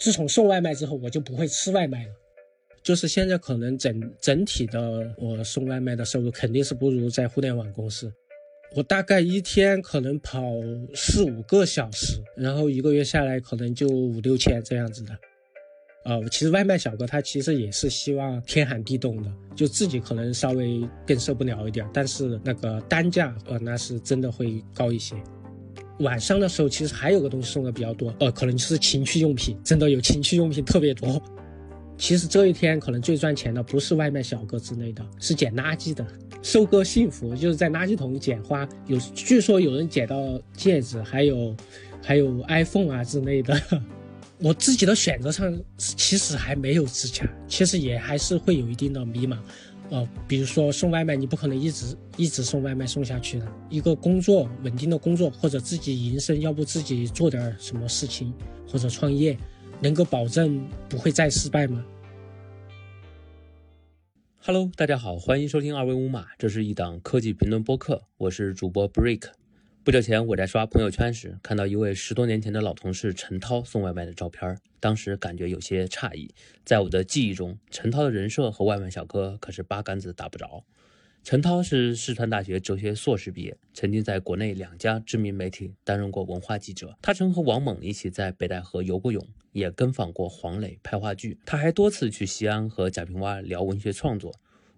[0.00, 2.12] 自从送外卖之后，我就不会吃外卖了。
[2.82, 8.10] 就是现在可能整整体的我送外卖的收入肯定是不如在互联网公司。
[8.74, 10.42] 我大概一天可能跑
[10.94, 15.14] 四五个小时，然后一个月下来可能就五六千这样子的。
[16.06, 25.14] 呃，其实外卖小哥他其实也是希望天寒地冻的，就自己可能稍微更受不了一点，但是那个单价呃那是真的会高一些。
[26.00, 31.20] 晚上的时候其实还有个东西送的比较多，呃，可能就是情趣用品，真的有情趣用品特别多。
[31.96, 36.06] 其实这一天可能最赚钱的不是外卖小哥之类的，是捡垃圾的。
[36.42, 41.54] 收割幸福就是在垃圾桶捡花，有据说有人捡到戒指，还有
[42.02, 43.60] 还有 iPhone 啊之类的。
[44.42, 49.36] 我自己的选择上其实还没有自洽，其实也还是会有一定的迷茫。
[49.90, 53.52] 呃，比如说送外卖，你不可能一直一直送外卖送下去的。
[53.68, 58.32] 一个工作稳定的工作，或者自己营生，要不自己做点什么事情，
[58.66, 59.36] 或者创业。
[59.82, 61.82] 能够保证不会再失败吗
[64.42, 69.39] ？Hello，大家好，欢迎收听二维码，这是一档科技评论播客，我是主播 Break。
[69.90, 76.32] 不久前我在刷朋友圈时，看到一位十多年前的老同事陈涛送外卖的照片，当时感觉有些诧异。
[76.64, 80.62] 在我的记忆中，陈涛的人设和外卖小哥可是八竿子打不着。
[81.24, 86.96] 陈涛是四川大学哲学硕士毕业，曾经在国内两家知名媒体担任过文化记者。
[87.02, 91.36] 他曾和王猛一起在北戴河游过泳，也跟访过黄磊拍话剧。
[91.44, 94.32] 他还多次去西安和贾平凹聊文学创作，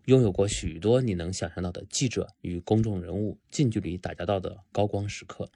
[0.06, 5.48] 拥有过许多你能想象到的记者与公众人物近距离打交道的高光时刻。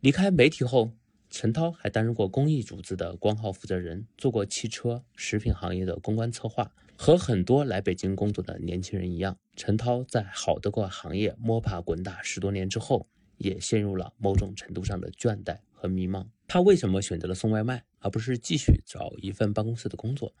[0.00, 0.92] 离开媒体后，
[1.30, 6.72] 陈涛还担任过公益组织的光号负责人，做过汽车、食品行业的公关策划。
[6.94, 16.26] 和很多来北京工作的年轻人一样，陈涛在好得过行业摸爬滚打十多年之后，也陷入了某种程度上的倦怠和迷茫。
[16.46, 20.34] 他为什么选择了送外卖，而不是继续找一份办公室的工作？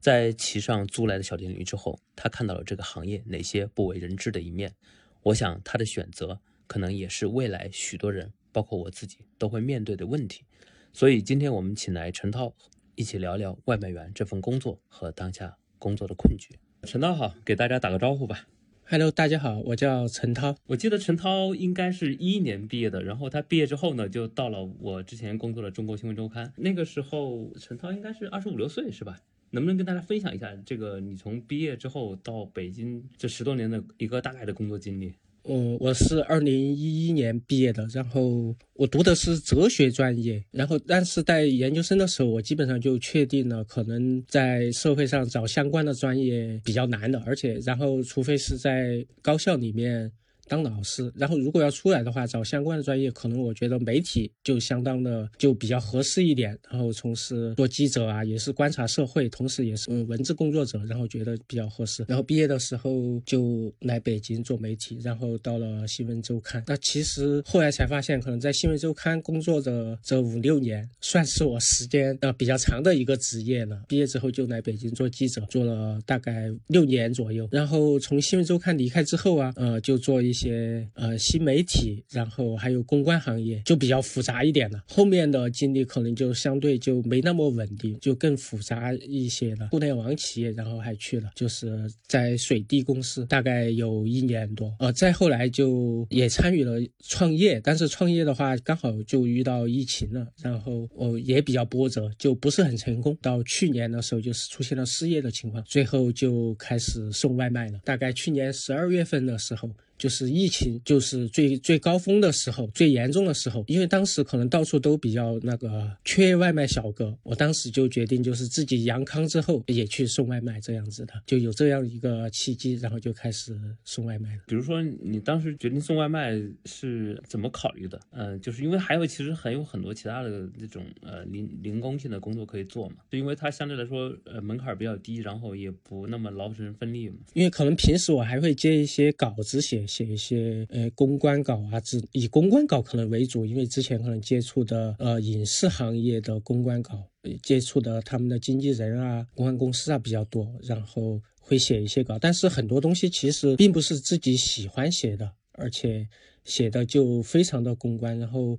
[0.00, 4.74] 在骑上租来的小电驴之后，他看到了这个行业哪些不为人知的一面。
[5.22, 10.44] 我想他的选择可能也是未来许多人，包括我自己都会面对的问题。
[10.92, 12.54] 所以今天我们请来陈涛，
[12.94, 15.56] 一起聊聊外卖员这份工作和当下。
[15.78, 18.46] 工作的困局，陈涛好，给大家打个招呼吧。
[18.84, 20.54] Hello，大家好，我叫陈涛。
[20.68, 26.52] 我记得陈涛应该是一一年毕业的，然后他毕业之后呢，就到了我之前工作的中国新闻周刊。
[26.56, 29.18] 那个时候，陈涛应该是二十五六岁，是吧？
[29.52, 35.12] 能不能跟大家分享一下这个你从毕业之后到北京这十多年的一个大概的工作经历？
[35.44, 50.10] 嗯，我是二零一一年毕业的，然后我读的是哲学专业，然后但是在研究生的时候，我基本上就确定了，可能在社会上找相关的专业比较难的，而且然后除非是在高校里面。
[50.52, 56.58] 当老师，然后如果要出来的话，找相关的专业，可能我觉得媒体就相当的就比较合适一点。
[56.70, 62.04] 然后从事做记者啊，也是观察社会，同时也是文字工作者，然后觉得比较合适。
[62.06, 66.62] 然后毕业的时候就来北京做媒体，然后到了新闻周刊。
[66.66, 73.80] 那其实后来才发现，可能在新闻周刊工作的这五六年，算是我时间呃比较长的一个职业了。
[73.88, 77.48] 毕业之后就来北京做记者，做了大概六年左右。
[77.50, 80.30] 然后从新闻周刊离开之后啊，呃，就做一。
[80.30, 84.82] 些些呃新媒体，然后还有公关行业就比较复杂一点了。
[84.88, 89.68] 后面的经历可能就相对就没那么稳定，就更复杂一些了。
[89.70, 94.74] 互联网企业，然后还去了，就是在水滴公司，大概有一年多。
[94.80, 103.16] 呃，再后来就也参与了创业，但是创业的话刚好就遇到疫情了，然后哦也比较波折，就不是很成功。
[103.22, 107.78] 到去年的时候就是出现了失业的情况，最后就开始送外卖了。
[107.84, 109.70] 大概去年十二月份的时候。
[110.02, 124.42] 就是疫情，就是最最高峰的时候，最严重的时候，因为当时可能到处都比较那个缺外卖小哥，我当时就决定就是自己阳康之后也去送外卖这样子的，就有这样一个契机，然后就开始送外卖了。
[124.48, 126.32] 比如说你当时决定送外卖
[126.64, 128.00] 是怎么考虑的？
[128.10, 137.18] 嗯，就是因为还有其实还有很多其他的那种呃零零工性的工作可以做嘛，就因为它相对来说呃门槛比较低，然后也不那么劳神费力嘛。
[137.34, 139.86] 因为可能平时我还会接一些稿子写。
[139.92, 147.06] 写一些呃公关稿啊，只以公关稿可能为主，因为之前可能接触的呃影视行业的公关稿，
[147.42, 156.08] 接触的他们的经纪人啊、公关公司啊比较多，然后会写一些稿，但是很多东西其实并不是自己喜欢写的，而且
[156.44, 158.58] 写的就非常的公关，然后。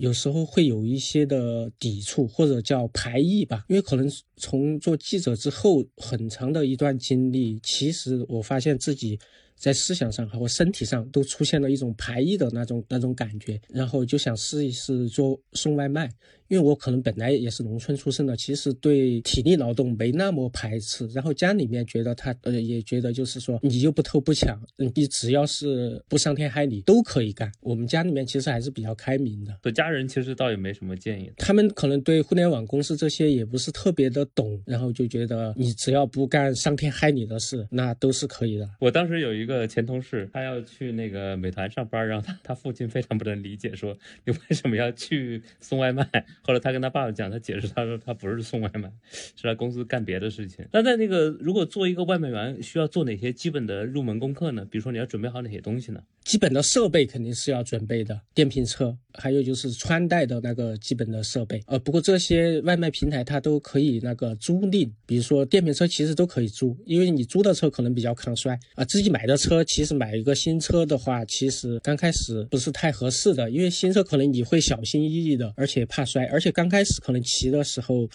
[0.00, 9.18] 有时候会有一些的抵触或者叫排异吧，因为可能从做记者之后很长的一段经历，其实我发现自己
[9.58, 16.08] 在思想上和身体上都出现了一种排异的那种那种感觉，然后就想试一试做送外卖。
[16.48, 21.06] 因为我可能本来也是农村出生的，其实对体力劳动没那么排斥。
[21.08, 27.50] 然后家里面觉得他呃也觉得就是说你又不偷不抢，你只要是不伤天害理都可以干。
[27.60, 31.30] 我们家里面其实还是比较开明的，对家人其实倒也没什么建议。
[31.36, 38.68] 他们可能对互联网公司这些也不是特别的懂，然后就觉得你只要不干伤天害理的事，那都是可以的。
[38.80, 46.08] 我当时有一个前同事，他要去那个美团上班，然后他他父亲非常不能理解，说你为什么要去送外卖？
[46.48, 48.90] 后来他跟他爸爸讲，他解释，他说他不是送外卖，
[49.36, 50.66] 是来公司干别的事情。
[50.72, 54.64] 那在那个如果做一个外卖员，需要做哪些基本的入门功课呢？
[54.70, 56.02] 比如说你要准备好哪些东西呢？
[56.24, 61.60] 基本的设备肯定是要准备的，电瓶车，还有就是穿戴的那个基本的设备。
[61.66, 68.84] 呃，不过这些外卖平台它都可以那个租赁，比如说电瓶车其实都可以租，因为你租的车可能比较抗摔啊。
[68.84, 78.08] 自己买的车其实买一个新车的话，其实刚开始不是太合适的，因为新车可能你会小心翼翼的，而且怕摔，而且刚开始可能骑的时候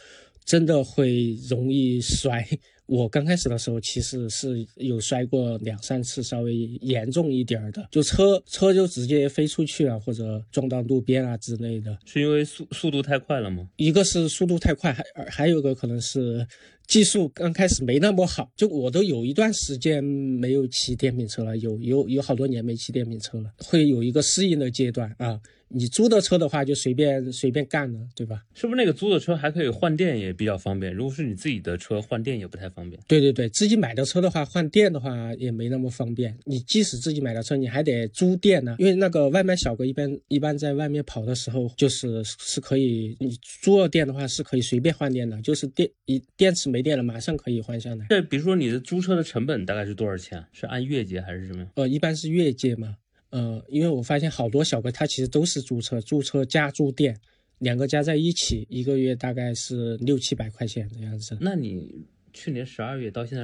[0.46, 2.48] 真的会容易摔。
[2.86, 11.98] 我刚开始的时候其实是有摔过两三次，稍微严重一点的，就车车就直接飞出去了，或者撞到路边啊之类的。
[12.06, 13.68] 是因为速速度太快了吗？
[13.78, 16.46] 一个是速度太快，还还有一个可能是
[16.86, 18.52] 技术刚开始没那么好。
[18.56, 25.40] 就我都有一段时间没有骑电瓶车了，有有有好多年没骑电瓶车了，会有一个适应的阶段啊。
[25.74, 28.44] 你租的车的话，就随便随便干了，对吧？
[28.54, 30.94] 是不是那个租的车还可以换电，也比较方便？
[30.94, 33.02] 如果是你自己的车，换电也不太方便。
[33.08, 36.38] 对对对，自己买的车的话，换电的话也没那么方便。
[36.46, 48.06] 你即使自己买的车，你还得租电呢，因为那个外卖小哥一般一般在外面跑的时候，就是是可以，你租了电的话是可以随便换电的，就是电一电池没电了，马上可以换下来。
[48.10, 50.46] 这比如说你的租车的成本大概是多少钱？
[50.52, 51.66] 是按月结还是什么？
[51.76, 52.98] 呃，一般是月结嘛。
[53.34, 57.20] 呃，因为我发现好多小哥他其实都是租车，租车加租店，
[57.58, 61.36] 两个加在一起，一个月大概是六七百块钱的样子。
[61.42, 63.44] 那你去年十二月到现在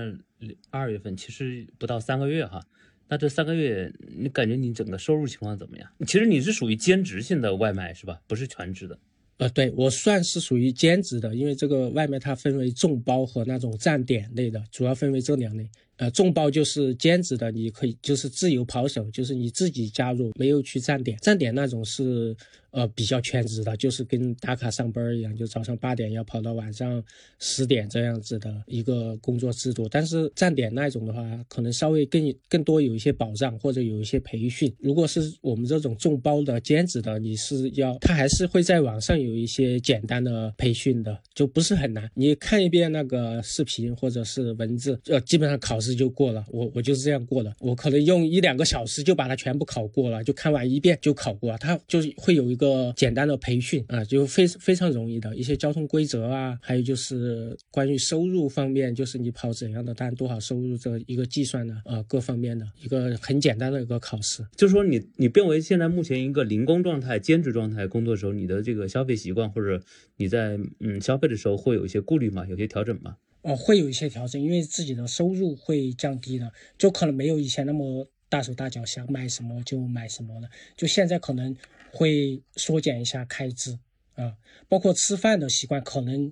[0.69, 2.63] 二月份，其实不到三个月哈，
[3.07, 5.89] 那这三个月你感觉你整个收入情况怎么样？
[6.06, 8.21] 其实你是属于兼职性的外卖是吧？
[8.27, 9.00] 不是全职的。
[9.38, 15.68] 呃，对我算是属于兼职的，因为这个外卖它分为众包和那种站点类的，主要分为这两类。
[15.99, 21.17] 呃，众包就是兼职的，你可以就是自由跑手，就是你自己加入，没有去站点。
[21.21, 22.33] 站点那种是
[22.71, 27.04] 呃比较全职的，就是跟打卡上班一样，就早上八点要跑到晚上
[27.38, 29.88] 十点这样子的一个工作制度。
[29.89, 34.74] 但是站点那种的话，可能稍微更更多有一些保障或者有一些培训。
[34.80, 42.10] 如果是我们这种众包的兼职的，你是要他还是会在网上有一些简单的培训的，就不是很难。
[42.16, 45.89] 你看一遍那个视频或者是文字，呃，基本上考试。
[46.00, 47.54] 就过了，我我就是这样过的。
[47.60, 51.57] 我可能用一两个小时就把它全部考过了，就看完一遍就考过了。
[51.57, 64.45] 它就是会有一个简单的培训啊，就非非常容易的一些交通规则啊，还有就是关于收入方面，就是你跑怎样的单，多少收入这一个计算的啊，各方面的一个很简单的一个考试。
[64.56, 69.81] 就是说你你变为现在目前一个零工状态、兼职状态工作的时候，你的这个消费习惯或者
[70.17, 72.45] 你在嗯消费的时候会有一些顾虑吗？
[72.47, 73.15] 有些调整吗？
[73.41, 80.50] 哦，会有一些调整，因为自己的收入会降低的，就可能没有以前那么大手大脚，想买什么就买什么了。
[80.75, 81.56] 就现在可能
[81.91, 83.78] 会缩减一下开支
[84.16, 84.35] 啊，
[84.68, 86.31] 包括吃饭的习惯，可能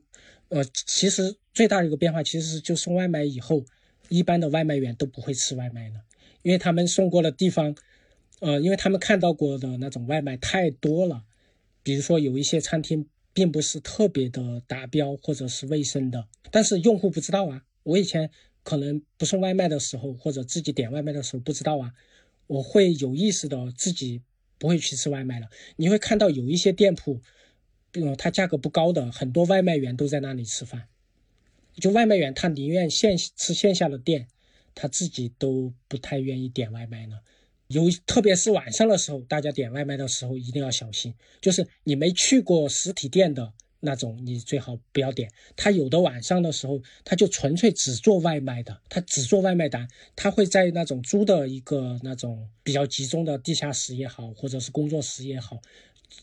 [0.49, 3.65] 呃，其实最大的一个变化其实就送外卖以后，
[4.09, 6.01] 一般的外卖员都不会吃外卖了，
[6.41, 7.75] 因为他们送过的地方，
[8.39, 11.23] 呃，因为他们看到过的那种外卖太多了，
[11.83, 13.07] 比如说有一些餐厅。
[13.33, 17.61] 并不是特别的达标或者是卫生的，但是用户不知道啊。
[17.83, 18.31] 我以前
[18.63, 21.93] 可能不送外卖的时候，或者自己点外卖的时候不知道啊，
[22.47, 24.23] 我会有意识的自己
[24.57, 25.49] 不会去吃外卖了。
[25.75, 27.21] 你会看到有一些店铺，
[27.93, 30.87] 嗯，它价格不高的，很多外卖员都在那里吃饭。
[31.75, 34.27] 就外卖员他宁愿线吃线下的店，
[34.73, 37.19] 他自己都不太愿意点外卖呢。
[37.67, 41.13] 有，特别是晚上的时候，大家点外卖的时候一定要小心。
[41.39, 45.31] 就是你没去过实体店的那种，你最好不要点。
[45.55, 55.59] 他有的晚上的时候，他就纯粹只做外卖的，他只做外卖单，他会在那种租的一个那种比较集中的地下室也好，或者是工作室也好，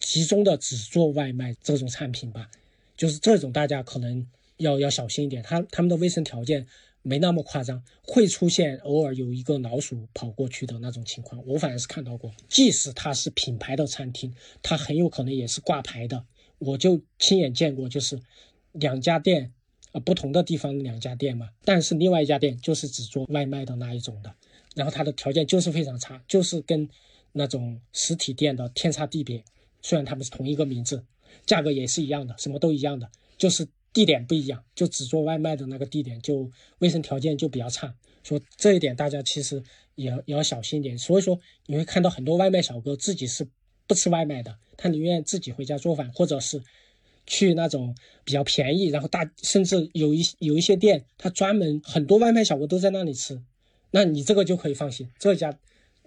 [0.01, 2.51] 集中的只做外卖这种产品吧。
[2.97, 5.43] 就是这种，大家可能要要小心一点。
[5.43, 6.67] 他他们的卫生条件。
[7.07, 12.33] 没那么夸张，会出现偶尔有一个老鼠跑过去的那种情况，我反而是看到过。
[12.49, 16.25] 即使它是品牌的餐厅，它很有可能也是挂牌的，
[16.65, 18.21] 我就亲眼见过，就是
[18.73, 19.53] 两家店，
[19.93, 24.35] 呃，不同的地方两家店嘛，但是另外一家店就是只做外卖的那一种的，
[24.75, 26.89] 然后它的条件就是非常差，就是跟
[27.33, 29.45] 那种实体店的天差地别。
[29.83, 31.05] 虽然他们是同一个名字，
[31.45, 37.95] 价格也是一样的，什么都一样的，就是地点不一样，就只做外卖的那个地点就卫生条件就比较差。
[38.23, 39.63] 说这一点大家其实
[39.97, 40.97] 也也要小心一点。
[40.97, 43.47] 所以说你会看到很多外卖小哥自己是
[43.87, 46.63] 不吃外卖的，他宁愿自己回家做饭，或者是
[47.27, 53.41] 去那种比较便宜，然后大甚至有一有一些店，他专门很多外卖小哥都在那里吃。
[53.91, 55.57] 那你这个就可以放心，这家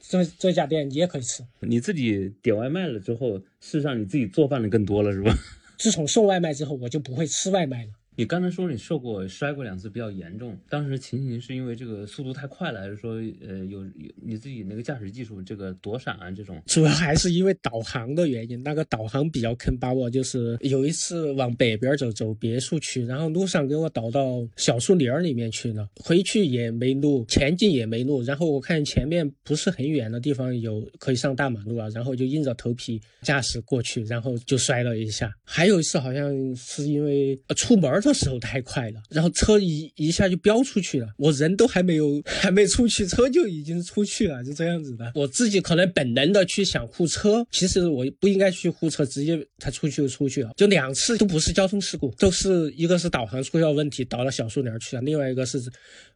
[0.02, 1.44] 这这家店你也可以吃。
[1.62, 5.34] 你自己点外卖了之后，事实上你自己做饭的更多了，是吧？
[5.78, 7.92] 自从送外卖之后，我就不会吃外卖了。
[8.18, 16.60] 你刚才说你受过摔过两次比较严重，当时情形是因为这个速度太快了，还是说呃有有你自己那个驾驶技术这个躲闪啊这种？
[16.66, 35.32] 主要还是因为导航的原因，那个导航比较坑，把我就是有一次往北边走，走别墅区，然后路上给我导到小树林里面去了，回去也没路，前进也没路，然后我看前面不是很远的地方有可以上大马路啊，然后就硬着头皮驾驶过去，然后就摔了一下。
[35.44, 38.02] 还有一次好像是因为出门。
[38.08, 45.12] 的时候太快了，然后车一一下就飙出去了，我人都还没有 还没出去，车就已经出去了，就这样子的。
[45.14, 50.52] 我自己可能本能的去想护车，其实我不应该去护车，直接他出去就出去了。
[50.56, 55.62] 就两次都不是交通事故，都是一个是导航出了问题，导到小树林去了，另外一个是，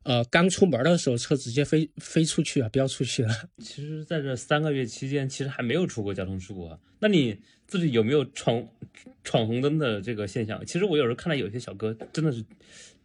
[0.04, 3.30] 呃，刚出门的时候车直接飞飞出去了，飙出去了。
[3.64, 6.78] 其实在这三个月期间，其实还没有出过交通事故啊。
[7.00, 7.36] 那你
[7.72, 8.68] 自己有没有闯
[9.24, 10.62] 闯红灯的这个现象？
[10.66, 12.44] 其实我有时候看到有些小哥真的是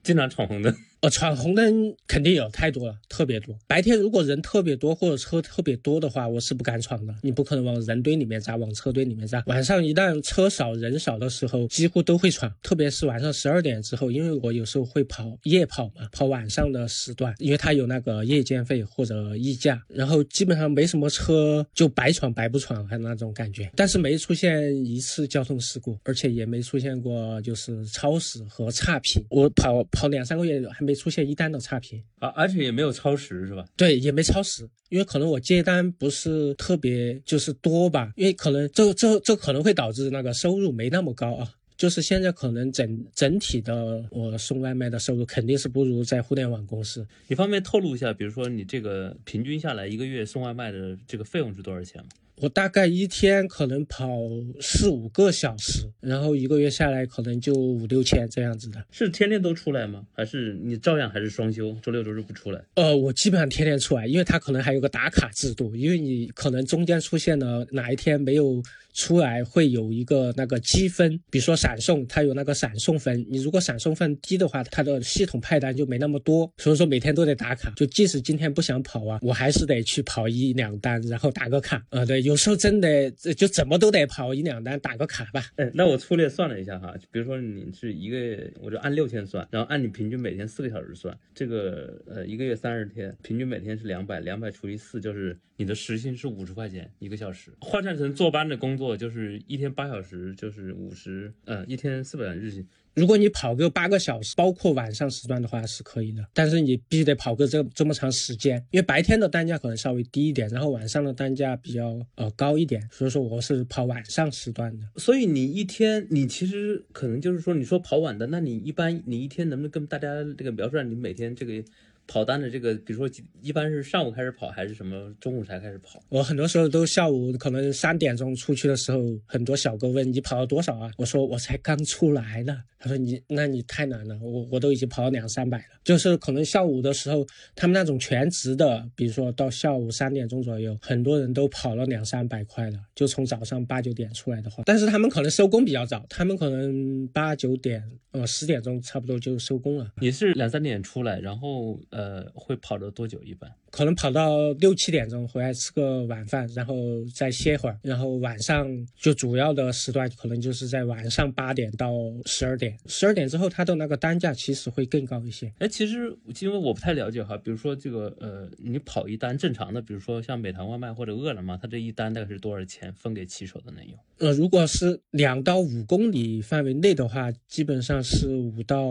[0.02, 0.74] 经常闯红灯。
[1.06, 3.56] 呃，闯红灯肯定有太多了，特别多。
[3.68, 7.14] 白天如果人特别多或者车特别多的话，我是不敢闯的。
[7.22, 9.40] 你不可能往人堆里面扎，往车堆里面扎。
[9.46, 12.52] 晚上一旦车少人少的时候，几乎都会闯。
[12.60, 23.70] 特别是晚上十二点之后，因为我有时候会跑夜跑嘛，跑晚上的时段，因为它有那个夜间费或者溢价，然后基本上没什么车，就白闯白不闯，还那种感觉。
[23.76, 29.22] 但是没出现一次交通事故，而且也没出现过就是超时和差评。
[29.30, 30.86] 我跑跑两三个月还。
[30.86, 33.64] 没出现一单的差评啊，而且也没有超时是吧？
[33.76, 41.48] 对，也没超时，因为可能我接单不是特别就是多吧，因为可能这这这可能会导致那个收入没那么高啊。
[41.76, 47.06] 就是现在可能整整体的我送外卖的收入肯定是不如在互联网公司。
[47.28, 52.08] 你方便透露一下，比如说你这个平均下来一个月送外卖的这个费用是多少钱吗？
[52.42, 54.18] 我大概一天可能跑
[54.60, 58.84] 四五个小时，然后一个月下来可能就五六千这样子的。
[58.90, 60.04] 是天天都出来吗？
[60.12, 62.62] 还是你照样还是双休，周六周日不出来？
[62.74, 68.62] 呃，我基本上天天出来，因为他可能还有个打卡制度，因为你可能中间出现了哪一天没有
[68.96, 73.24] 出来，会有一个那个积分，比如说闪送，它有那个闪送分。
[73.28, 77.70] 你如果闪送分低的话，它的系统派单就没那么多，所以说每天都得打卡。
[77.76, 81.84] 就即使今天不想跑啊，我还是得去跑一两单，然后打个卡。
[81.90, 82.22] 呃，对。
[82.22, 85.44] 有时候真的就怎么都得跑一两单打个卡吧。
[85.56, 97.50] 嗯，那我粗略算了一下哈，比如说你是一个月，我就按六千算，然后按你平均每天四个小时算，这个呃一个月三十天，平均每天是两百，两百除以四就是你的时薪是五十块钱一个小时。
[97.60, 102.66] 换算成坐班的工作我就是一天八小时就是五十，呃一天四百日薪。
[102.94, 114.86] 如果你跑个八个小时，包括晚上时段的话是可以的，但是你必须得跑个这这么长时间，因为白天的单价可能稍微低一点，然后晚上的单价比较呃高一点，所以说我是跑晚上时段的。
[114.96, 121.62] 所以你一天你其实可能就是说你说跑晚的，那你一般你一天能不能跟大家这个描述下你每天这个？
[122.06, 126.02] 跑单的这个，比如说一般是上午开始跑，还是什么中午才开始跑？
[126.08, 130.90] 我很多时候都下午可能三点钟出去的时候，很多小哥问你跑了多少啊？
[130.96, 132.62] 我说我才刚出来呢。
[132.78, 135.80] 他说你那你太难了，我我都已经跑了两三百了。
[135.82, 142.78] 就是可能下午的时候，他们那种全职的，比如说到下午三点钟左右，很多人都跑了两三百块了。
[142.94, 147.82] 就从早上八九点出来的话，但是他们可能收工比较早，他们可能八九点
[148.12, 149.90] 呃十点钟差不多就收工了。
[150.00, 151.80] 你是两三点出来，然后。
[151.96, 153.22] 呃，会跑了多久？
[153.22, 161.94] 一般可能跑到六七点钟回来吃个晚饭，然后再歇会儿，然后晚上就主要的时段可能就是在晚上八点到
[162.26, 162.76] 十二点。
[162.84, 165.50] 十二点之后，它的那个单价其实会更高一些。
[165.58, 173.98] 哎，其实因为我不太了解哈，比如说这个呃，你跑一单正常的，比如说像美团外卖或者饿了么，它这一单大概是多少钱分给骑手的内容？
[174.18, 178.84] 呃，如果是两到五公里范围内的话，基本上是五到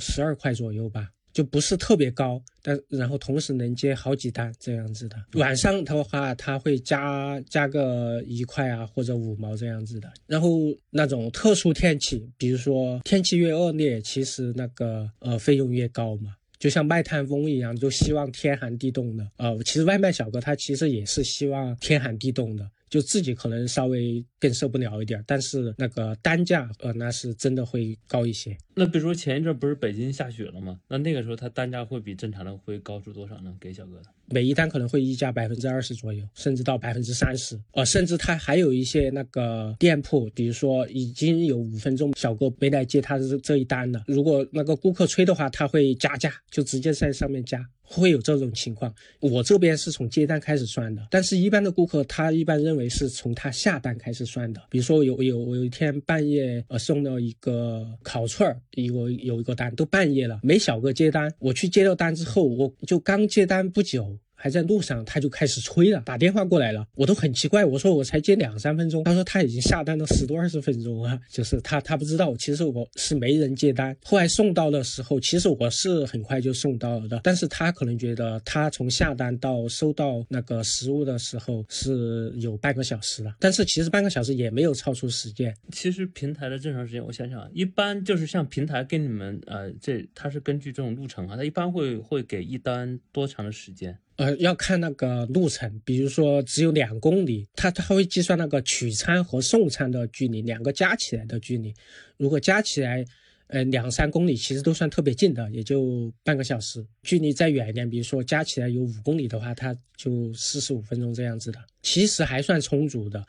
[0.00, 1.10] 十二块左右吧。
[1.38, 5.16] 就不是特别高，但然后同时能接好几单这样子的。
[5.34, 10.12] 晚上的话，他会加加个一块啊，或者五毛这样子的。
[10.26, 10.58] 然后
[10.90, 16.34] 那种特殊天气，比如说天气越恶劣，其实那个呃费用越高嘛。
[16.58, 19.24] 就像卖炭翁一样，就希望天寒地冻的。
[19.36, 22.68] 呃，其实外卖小哥他其实也是希望天寒地冻的。
[22.88, 28.56] 就自己可能稍微更受不了一点，但是那个单价呃那是真的会高一些。
[28.74, 30.80] 那比如说前一阵不是北京下雪了吗？
[30.88, 33.56] 那那个时候它单价会比正常的会高出多少呢？
[33.60, 37.58] 给小哥的每一单可能会溢价百分之二十左右，甚至到百分之三十。
[37.72, 47.66] 呃，甚至他还有一些那个店铺，比如说已经有五分钟小哥没来接他的这一单了，如果那个顾客催的话，他会加价，就直接在上面加。
[47.90, 54.60] 会有这种情况，我这边是从接单开始算的，但是一般的顾客他一般认为是从他下单开始算的。
[54.68, 64.17] 比如说有有我有一天半夜呃送了一个烤串儿，有有一个单，都半夜了，没小哥接单，我去接到单之后，我就刚接单不久。
[64.40, 85.52] 还在路上，他就开始催了，打电话过来了，我都很奇怪，我说我才接两三分钟，他说他已经下单了十多二十分钟啊，就是他他不知道，其实我是没人接单，后来送到的时候，其实我是很快就送到了的，但是他可能觉得他从下单到收到那个食物的时候是有半个小时了，但是其实半个小时也没有超出时间。
[85.72, 93.98] 其实平台的正常时间，我想想，一般就是像平台给你们呃，这他是根据这种路程啊，他一般会会给一单多长的时间？
[94.18, 101.72] 呃，要看那个路程，比如说只有两公里，它它会计算那个取餐和送餐的距离，两个加起来的距离。
[102.16, 103.04] 如果加起来，
[103.46, 106.84] 呃，两三公里其实都算特别近的，也就半个小时。
[107.04, 113.24] 距离再远一点，比如说加起来有五公里的话，它就四十五分钟这样子的，其实还算充足的。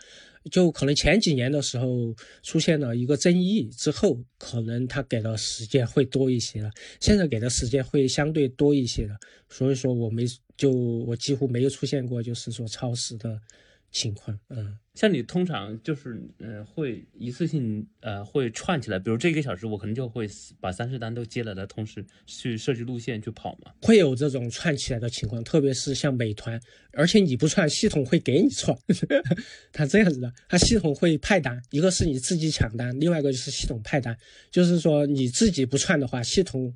[0.50, 2.14] 就可能前几年的时候
[2.44, 6.70] 出现了一个争议之后，可能他给的时间会多一些了。
[7.00, 9.16] 现在给的时间会相对多一些了，
[9.50, 10.26] 所以说我没
[10.58, 13.40] 就我几乎没有出现过就是说超时的。
[13.92, 20.28] 情况，嗯，像你通常就是，呃，会一次性，呃，会串起来，比如这一个小时，我可能就会
[20.60, 26.60] 把三十单都接了的同时去设计路线去跑嘛，会有这种串起来的情况，特别是像美团，
[26.94, 28.78] 而且你不串，系统会给你串，
[29.74, 34.16] 它这样子的，它系统会派单，一个是你自己抢单，另外一个就是系统派单，
[34.52, 36.72] 就是说你自己不串的话，系统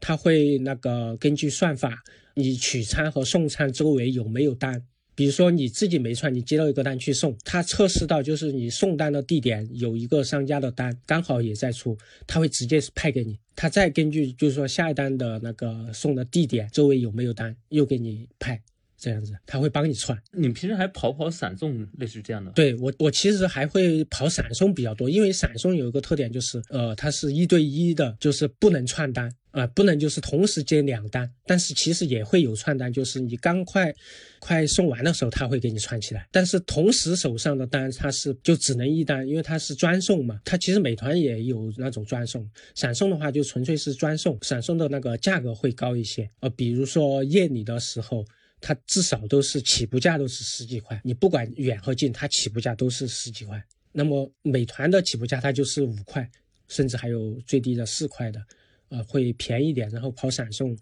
[0.00, 2.02] 它会那个根据算法，
[2.34, 4.82] 你取餐和送餐周围有没有单。
[5.16, 18.62] 比如说你自己没串，你接到一个单去送，他测试到就是你送单的地点有一个商家的单刚好也在出，他会直接派给你，他再根据就是说下一单的那个送的地点周围有没有单，又给你派。
[19.06, 20.20] 这样子，他会帮你串。
[20.32, 22.50] 你平时还跑跑闪送，类似这样的？
[22.50, 31.30] 对我，我其实还会跑闪送比较多，因为闪送有一个特点就是，呃，它是一对一的，就是不能串单啊，不能就是同时接两单。
[31.46, 33.94] 但是其实也会有串单，就是你刚快
[34.40, 36.26] 快送完的时候，他会给你串起来。
[36.32, 40.40] 但是同时手上的单，它是就只能一单，因为它是专送嘛。
[40.44, 46.28] 它其实美团也有那种专送，闪送的话就纯粹是专送，闪送的那个价格会高一些。
[46.40, 48.24] 呃，比如说夜里的时候。
[48.66, 53.64] 它至少都是起步价都是十几块，你不管远和近，它起步价都是十几块。
[53.92, 56.28] 那么美团的起步价它就是五块，
[56.66, 58.44] 甚至还有最低的四块的，
[58.88, 59.88] 呃，会便宜点。
[59.90, 60.76] 然后跑闪送，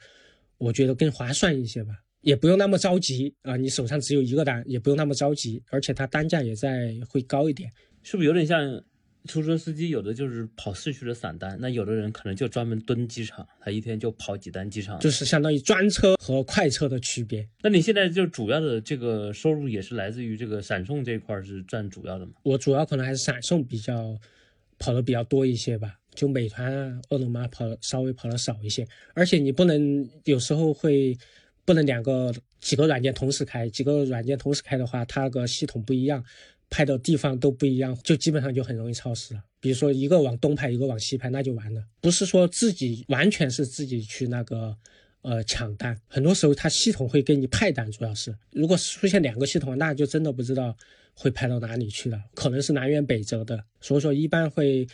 [0.57, 1.93] 我觉得更划算一些吧，
[2.23, 3.55] 也不用那么着急啊。
[3.59, 7.71] 你手上只有一个单，也不用那么着急，而且它单价也在会高一点，
[8.03, 8.83] 是不是有点像？
[9.27, 17.49] 出租车司机有的就是跑市区的散单，那有的人可能就专门蹲机场，他一天就跑几单机场，就是相当于专车和快车的区别。
[17.63, 22.33] 那你现在就主要的这个收入也是来自于这个闪送这一块是占主要的吗？
[22.43, 24.19] 我主要可能还是闪送比较
[24.79, 28.87] 跑的比较多一些吧，就美团啊、饿了么跑稍微跑的少一些。
[29.15, 31.17] 而且你不能有时候会
[31.65, 36.23] 不能两个几个软件同时开，几个软件同时开的话，它个系统不一样。
[36.71, 39.43] 派的地方都不一样，就基本上就很容易超时了。
[39.61, 41.83] 比如说一个往东派，一个往西派，那就完了。
[42.01, 44.77] 不是说自己完全是自己去那个
[45.23, 50.77] 呃抢单，很多时候它系统会给你派单，主要是如果出现两个系统，那就真的不知道
[51.15, 53.65] 会派到哪里去了，可能是南辕北辙的。
[53.81, 54.87] 所以说一般会。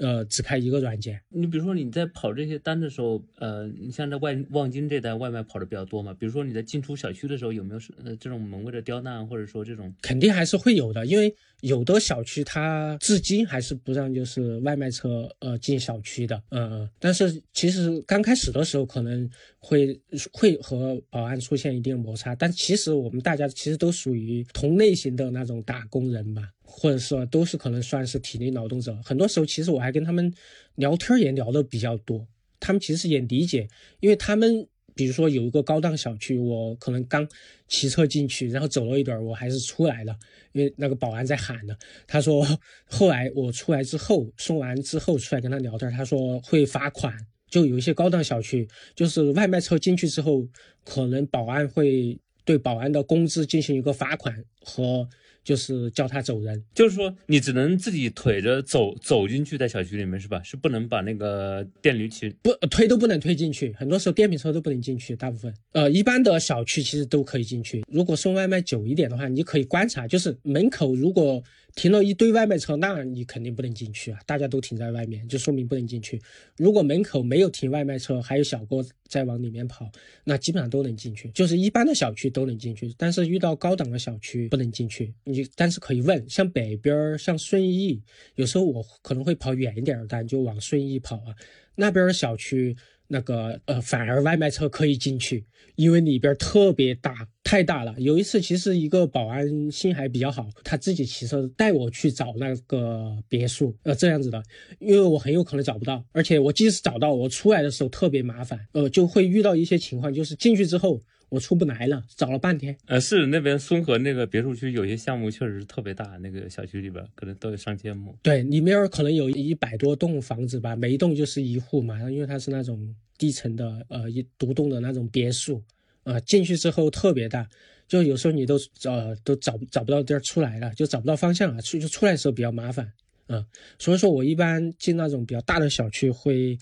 [0.00, 1.20] 呃，只开一个软件。
[1.28, 6.14] 你比如说你在跑这些单的时候，呃，你像在外望京这单外卖跑的比较多嘛？
[6.14, 9.94] 比如说你在进出小区的时候，有没有呃这种门卫的刁难，或者说这种？
[10.00, 20.00] 肯定还是会有的，因为有的小区它至今还是不让就是外卖车呃进小区的，呃，但是其实刚开始的时候可能会
[20.32, 26.48] 会和保安出现一定摩擦，但其实我们大家其实都属于同类型的那种打工人吧。
[26.72, 30.32] 或者说都是可能算是体力劳动者，很多时候其实我还跟他们
[30.76, 32.24] 聊天也聊得比较多，
[32.60, 37.28] 他们其实也理解，因为他们比如说有一个高档小区，我可能刚
[37.66, 40.16] 骑车进去，然后走了一段，我还是出来了，
[40.52, 41.76] 因为那个保安在喊呢。
[42.06, 42.46] 他说
[42.86, 47.12] 后来我出来之后送完之后出来跟他聊天，他说会罚款。
[47.50, 50.46] 就有一些高档小区，就是外卖车进去之后，
[50.84, 55.08] 可能保安会对保安的工资进行一个罚款和。
[55.50, 60.40] 就是叫他走人，就是说你只能自己腿着走走进去，在小区里面是吧？
[60.44, 67.82] 是不能把那个电驴骑不推都不能推进去，很多时候电瓶车都不能进去，大部分呃一般的小区其实都可以进去。
[67.90, 71.42] 如果送外卖久一点的话，你可以观察，就是门口如果。
[71.74, 74.18] 停了一堆外卖车，那你肯定不能进去啊！
[74.26, 76.20] 大家都停在外面，就说明不能进去。
[76.56, 79.90] 如果门口没有停外卖车，还有小哥在往里面跑，
[80.24, 81.30] 那基本上都能进去。
[81.30, 85.14] 就是一般的小区都能进去，但是遇到高档的小区不能进去。
[85.24, 88.02] 你但是可以问，像北边儿像顺义，
[88.34, 91.34] 有时候我可能会跑远一点的单，就往顺义跑啊。
[91.76, 92.76] 那边的小区。
[93.12, 95.44] 那个呃，反而外卖车可以进去，
[95.74, 97.92] 因为里边特别大，太大了。
[97.98, 104.40] 有一次，其实一个保安心还比较好，他自己骑车带我去找那个别墅，呃，这样子的，
[104.78, 111.00] 因为我很有可能找不到，而且我即使找到，我出来的时候特别麻烦，呃，就会遇到一些情况，就是进去之后。
[111.30, 112.76] 我出不来了，找了半天。
[112.86, 118.14] 呃，是那边松河那个别墅区有些项目确实是特别大，那个小区里边可能都有上千亩。
[118.20, 125.62] 对，里面可能有一百多栋房子吧，每一栋就是一户嘛，因为它是那种低层的，呃，一独栋的那种别墅，
[126.02, 127.48] 呃，进去之后特别大，
[127.86, 132.92] 就有时候你都呃都找找不到地儿出来了，就找不到方向了，出就出来的时候比较麻烦，
[133.28, 133.46] 嗯，
[133.78, 136.58] 所以说我一般进那种比较大的小区会。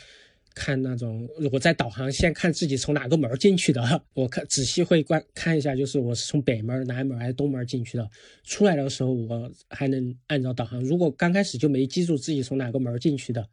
[0.55, 8.11] 看那种，如果在导航先看自己从哪个门进去的，我看仔细会观看一下，就是我是从北门、南门还是东门进去的，
[8.45, 10.83] 出来的时候我还能按照导航。
[10.83, 13.49] 如果刚开始就没记住自己从哪个门进去的，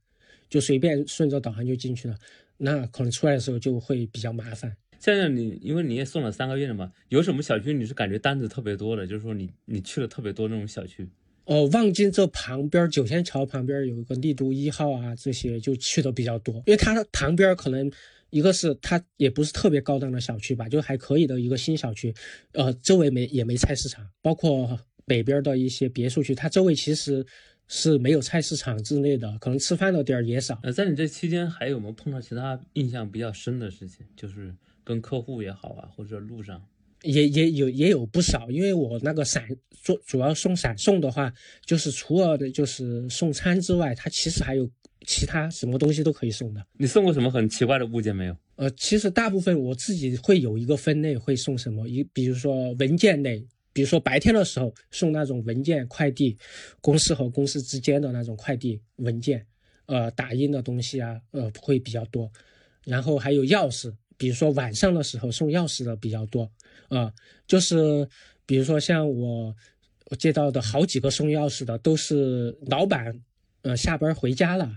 [0.50, 2.16] 就随便顺着导航就进去了，
[2.58, 4.76] 那可能出来的时候就会比较麻烦。
[4.98, 11.08] 现在你因为你也送了三个月了嘛，有什么小区你是感觉单子特别多的，就是说你你去了特别多那种小区。
[11.46, 17.92] 哦，望京这旁边九仙桥旁边有一个丽都一号啊，这些就去的比较多，因为它旁边可能
[18.32, 22.14] 一个是它也不是特别高档的小区吧，就还可以的一个新小区，
[22.54, 27.24] 呃，周围没也没菜市场，包括北边的一些别墅区，它周围其实
[27.68, 30.60] 是没有菜市场之类的，可能吃饭的地儿也少。
[30.64, 34.06] 呃，在你这期间还有没有碰到其他印象比较深的事情？
[34.16, 34.54] 就是
[34.84, 36.62] 跟客户也好啊，或者路上。
[37.06, 41.32] 也也有也有不少，因为我那个闪做主要送闪送的话，
[41.66, 44.70] 就是除了的就是送餐之外，它其实还有
[45.06, 46.66] 其他什么东西都可以送的。
[46.78, 48.36] 你送过什么很奇怪的物件没有？
[48.56, 56.38] 呃，其实大部分我自己会有一个分类，会送什么一，比如说文件类，比如说白天的时候送那种文件快递，
[56.82, 59.46] 公司和公司之间的那种快递文件，
[59.86, 62.32] 呃，打印的东西啊，呃，会比较多。
[62.86, 66.50] 然后还有钥匙，比如说晚上的时候送钥匙的比较多。
[66.88, 67.12] 啊，
[67.48, 68.08] 就是
[68.46, 69.56] 比如说像我
[70.12, 73.20] 我接到的好几个送钥匙的，都是老板，
[73.64, 74.72] 呃，下班回家了，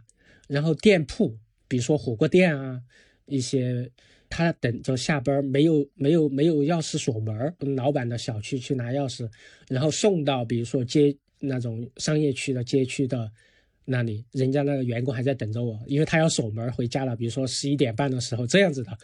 [0.49, 1.37] 然后店铺，
[1.69, 2.81] 比如说火锅店啊，
[3.27, 3.91] 一些
[4.31, 9.29] 他等着下班，没有没有没有钥匙锁门，老板的小区去拿钥匙，
[9.69, 13.31] 然后送到比如说街那种商业区的街区的
[13.85, 18.97] 那里，人家那个员工还在等着我，因为他要锁门回家了，比如说十一点半的时候这样子的。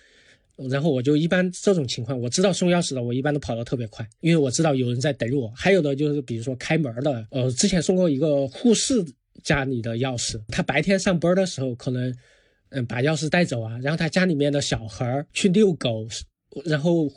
[0.71, 5.53] 然后我就一般这种情况，我知道送钥匙的，我一般都跑得特别快，因为我知道有人在等我。
[5.57, 9.05] 还有的就是，比如说开门的，呃，之前送过一个护士
[9.43, 12.15] 家里的钥匙，他白天上班的时候可能，
[12.71, 16.07] 嗯，把钥匙带走啊，然后他家里面的小孩去遛狗，
[16.65, 17.11] 然后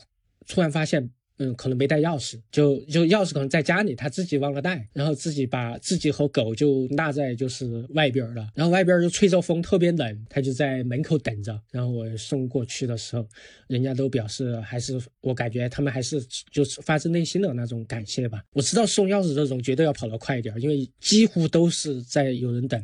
[0.48, 1.10] 突然发现。
[1.40, 11.62] 嗯，可能没带钥匙，就就钥匙可能在家里，他自己忘了带，然后自己把自己和狗就落在就是外边了，然后外边就吹着风，特别冷，他就在门口等着。
[11.72, 13.28] 然后我送过去的时候，
[13.68, 16.20] 人家都表示还是我感觉他们还是
[16.52, 18.44] 就是发自内心的那种感谢吧。
[18.54, 22.84] 我知道送钥匙这种绝对要跑得快一点，因为几乎都是在有人等。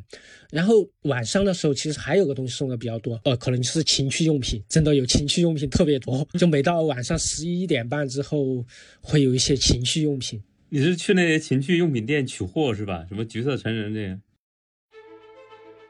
[0.53, 8.63] 然后晚上的时候，其实还有个东西送的比较多，呃，可能就是情趣用品，真的有情趣用品特别多，就每到晚上十一点半之后。
[9.01, 13.05] 会有一些情趣用品，你是去那些情趣用品店取货是吧？
[13.09, 14.19] 什么橘色成人这些？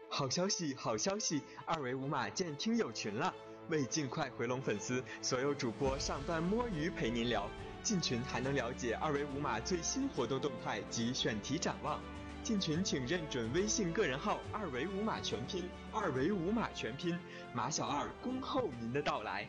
[0.09, 1.41] 好消息，好消息！
[1.65, 3.33] 二维码见听友群了，
[3.69, 7.49] 为尽快回笼粉丝，所有主播上班摸鱼陪您聊。
[7.81, 12.01] 进群还能了解二维码最新活动动态及选题展望。
[12.43, 17.17] 进群请认准微信个人号二维五码全拼，二维五码全拼，
[17.53, 19.47] 马小二恭候您的到来。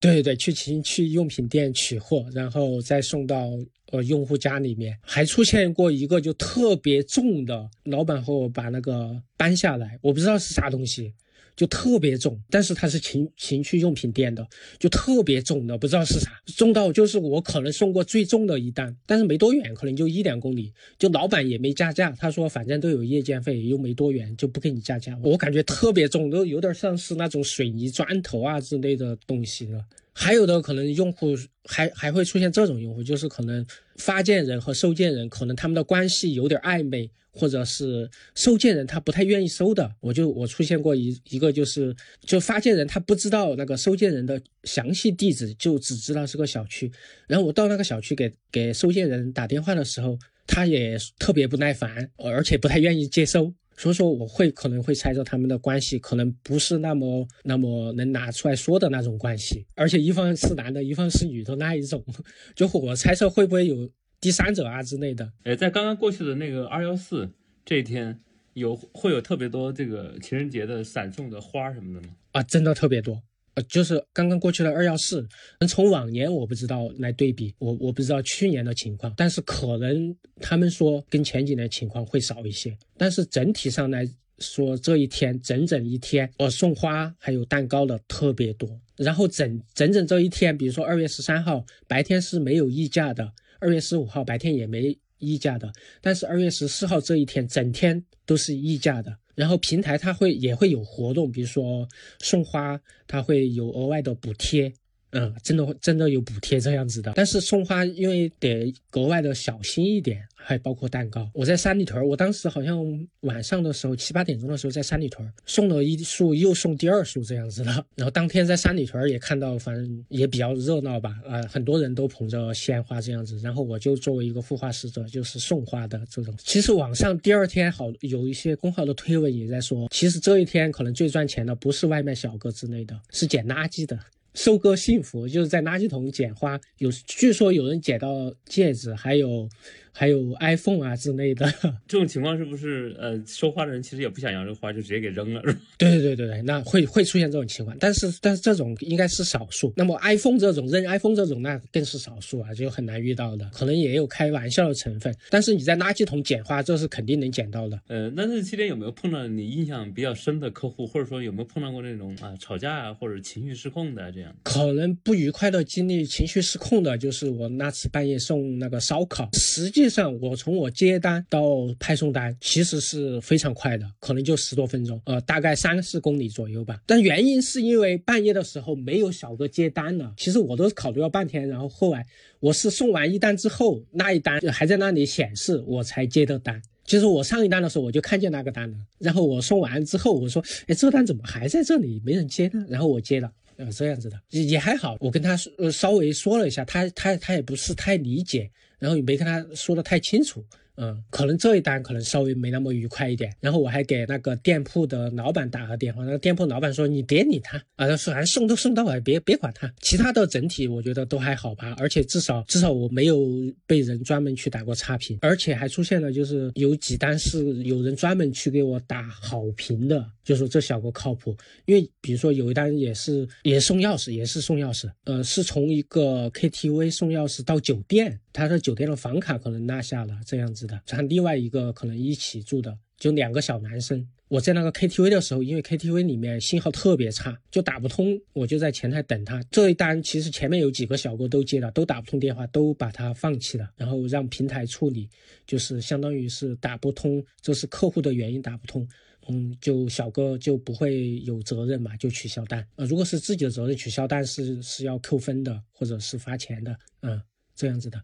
[0.00, 3.50] 对对对，去情趣用品店取货，然后再送到
[3.92, 4.98] 呃用户家里面。
[5.02, 11.14] 还出现过一个就特别重的，老板和我把那个搬下来，我不知道是啥东西，
[11.58, 14.46] 就特别重，但是它是情情趣用品店的，
[14.78, 25.18] 就特别重的，不知道是啥，重到就是我可能送过最重的一单，但是没多远，可能就一两公里，就老板也没加价，他说反正都有夜间费，又没多远，就不给你加价。
[25.20, 29.84] 我感觉特别重，都有点像是那种水泥砖头啊之类的东西了。
[30.12, 33.66] 还有的可能用户还还会出现这种用户，就是可能
[33.98, 39.92] 发件人和收件人可能他们的关系有点暧昧，或者是收件人他不太愿意收的。
[40.00, 46.90] 我就我出现过一一个就是就发件人他不知道那个收件人的详细地址，就只知道是个小区。
[47.26, 53.52] 然后我到那个小区给给收件人打电话的时候，他也特别不耐烦，而且不太愿意接收。
[53.78, 62.04] 所以说我会可能会猜测他们的关系可能不是那么那么能拿出来说的那种关系，而且一方是男的，一方是女的那一种，
[62.56, 63.88] 就我猜测会不会有
[64.20, 65.32] 第三者啊之类的。
[65.44, 67.30] 哎，在刚刚过去的那个二幺四
[67.64, 68.18] 这一天，
[68.54, 72.14] 有会有特别多这个情人节的闪送的花什么的吗？
[72.32, 73.22] 啊，真的特别多。
[73.62, 75.26] 就是刚刚过去的二幺四，
[75.68, 99.16] 从往年我不知道来对比，我我不知道去年的情况，但是可能他们说跟前几年情况会少一些，但是整体上来说，这一天整整一天，我送花还有蛋糕的特别多，然后整整整这一天，比如说二月十三号白天是没有溢价的，二月十五号白天也没溢价的，但是二月十四号这一天整天都是溢价的。
[99.38, 104.72] 然后平台它会也会有活动，比如说送花，它会有额外的补贴。
[105.10, 111.30] 嗯，真的真的有补贴这样子的，但是送花因为得格外的小心一点，还包括蛋糕。
[111.32, 117.84] 我在三里屯，我当时好像晚上的时候七八点钟的时候在三里屯送了一束，又送第二束这样子的。
[117.94, 123.38] 然后当天在三里屯也看到，反正也比较热闹吧，啊，很多人都捧着鲜花这样子。
[123.38, 126.34] 然后我就作为一个护花使者，就是送花的这种。
[126.38, 133.98] 其实网上第二天好有一些公号的推文也在说，其实这一天可能最赚钱的不是外卖小哥之类的，是捡垃圾的。
[134.34, 139.48] 收割幸福就是在垃圾桶捡花，有据说有人捡到戒指，还有。
[139.92, 141.46] 还有 iPhone 啊之类的，
[141.86, 145.42] 这种情况是不是呃收花的人其实也不想要这个花，就直接给扔了？
[145.78, 149.72] 对对对对对，那会会出现这种情况，但是但是这种应该是少数。
[149.76, 155.14] 那么 iPhone 这种扔 iPhone 这种那更是少数啊，就很难遇到的，可能也有开玩笑的成分。
[155.30, 157.80] 但是你在垃圾桶捡花，这是肯定能捡到的。
[157.88, 164.34] 呃，那这期间有没有碰到你印象比较深的客户，或者说有没有碰到过那种啊吵架啊或者情绪失控的这样？
[164.42, 171.42] 可能不愉快的经历，情绪失控的就是我那次半夜送那个烧烤，实际际上我从我接单到
[171.78, 176.80] 派送单其实是非常快的，可能就十多分钟，呃，大概三四公里左右吧。
[176.84, 182.04] 但原因是因为半夜的时候没有小哥接单了，其实我都考虑了半天，然后后来
[182.40, 186.60] 我是送完一单之后，那一单还在那里显示，我才接的单。
[186.84, 192.64] 其实我上一单的时候我就看见那个单了，然后我送完之后，我说，哎，这单怎么还在这里没人接呢？
[192.68, 194.96] 然后我接了，呃，这样子的也也还好。
[194.98, 200.44] 我跟他呃稍微说了一下，他他他也不是太理解，然后也没跟他说的太清楚。
[200.80, 209.68] 嗯，可能这一单可能稍微没那么愉快一点，然后我还给那个店铺的老板打个电话，那个店铺老板说你别理他啊，他说反正送都送到了，别别管他。
[209.80, 213.26] 其他的整体我觉得都还好吧，而且至少至少我没有
[213.66, 221.36] 被人专门去打过差评，而且还出现了就是有几单是有人专门去给我打好评的，就说这小哥靠谱。
[221.64, 228.20] 因为比如说有一单也是也送钥匙，也是送钥匙，呃，是从一个 KTV 送钥匙到酒店。
[228.38, 230.80] 他的酒店的房卡可能落下了，这样子的。
[230.86, 234.06] 然后另外一个可能一起住的，就两个小男生。
[234.28, 239.42] 我在那个 KTV 的时候，因为 KTV 里面信号特别差，就打不通，我就在前台等他。
[239.50, 245.08] 这一单其实前面有几个小哥都接了，都打不通电话，都把他放弃了，然后让平台处理，
[245.46, 248.86] 就是相当于是打不通，这是客户的原因打不通。
[249.30, 252.66] 嗯，就小哥就不会有责任嘛，就取消单。
[252.76, 256.78] 呃，如果是自己的责任取消单是是要扣分的，或者是罚钱的。
[257.00, 257.18] 嗯。
[257.58, 258.00] 这样子的，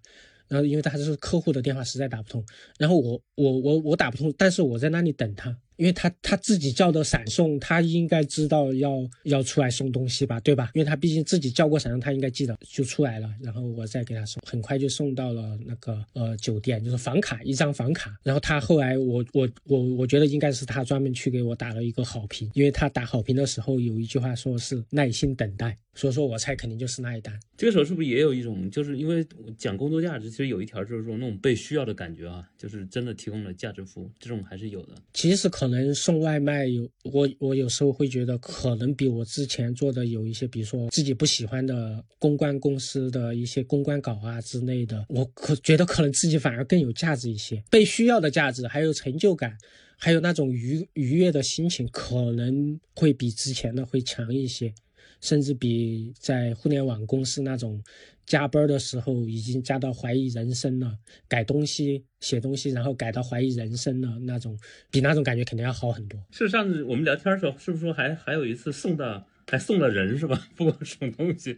[0.49, 2.45] 然后因为他是客户的电话实在打不通，
[2.77, 5.57] 然后我我我我打不通，但是我在那里等他。
[5.77, 10.71] 因为他他自己叫的闪送，他应该知道要要出来送东西吧，对吧？
[10.75, 13.29] 因为他毕竟自己叫过闪送，他应该记得就出来了。
[13.41, 18.17] 然后我再给他送，很快就送到了那个呃酒店，就是房卡一张房卡。
[18.23, 27.39] 然后他后来我我我我觉得应该是他专门去给我打了一个好评，因为他打好评的时候有一句话说是耐心等待，所以说我猜肯定就是那一单。
[27.57, 29.27] 这个时候是不是也有一种就是因为
[29.59, 34.95] 讲工作价值，其实有一条就是说那种被需要的感觉啊，就是真的提供了价值服务，这种还是有的。
[35.13, 35.64] 其实是可。
[35.65, 49.57] 可能送外卖有我我有时候会觉得可能比我之前做的有一些，比如说自己不喜欢的公关公司的一些公关稿啊之类的，我可觉得可能自己反而更有价值一些，被需要的价值，还有成就感，
[49.97, 54.75] 还有那种愉愉悦的心情，可能会比之前的会强一些。
[55.21, 57.83] 甚至比在互联网公司那种
[58.27, 60.97] 加班的时候已经加到怀疑人生了，
[61.29, 64.59] 改东西、写东西，然后改到怀疑人生了那种，
[64.91, 66.19] 比那种感觉肯定要好很多。
[66.31, 70.47] 是上次我们聊天的时候，是不是说还还有一次送的还送了人是吧？
[70.57, 71.57] 不光送东西。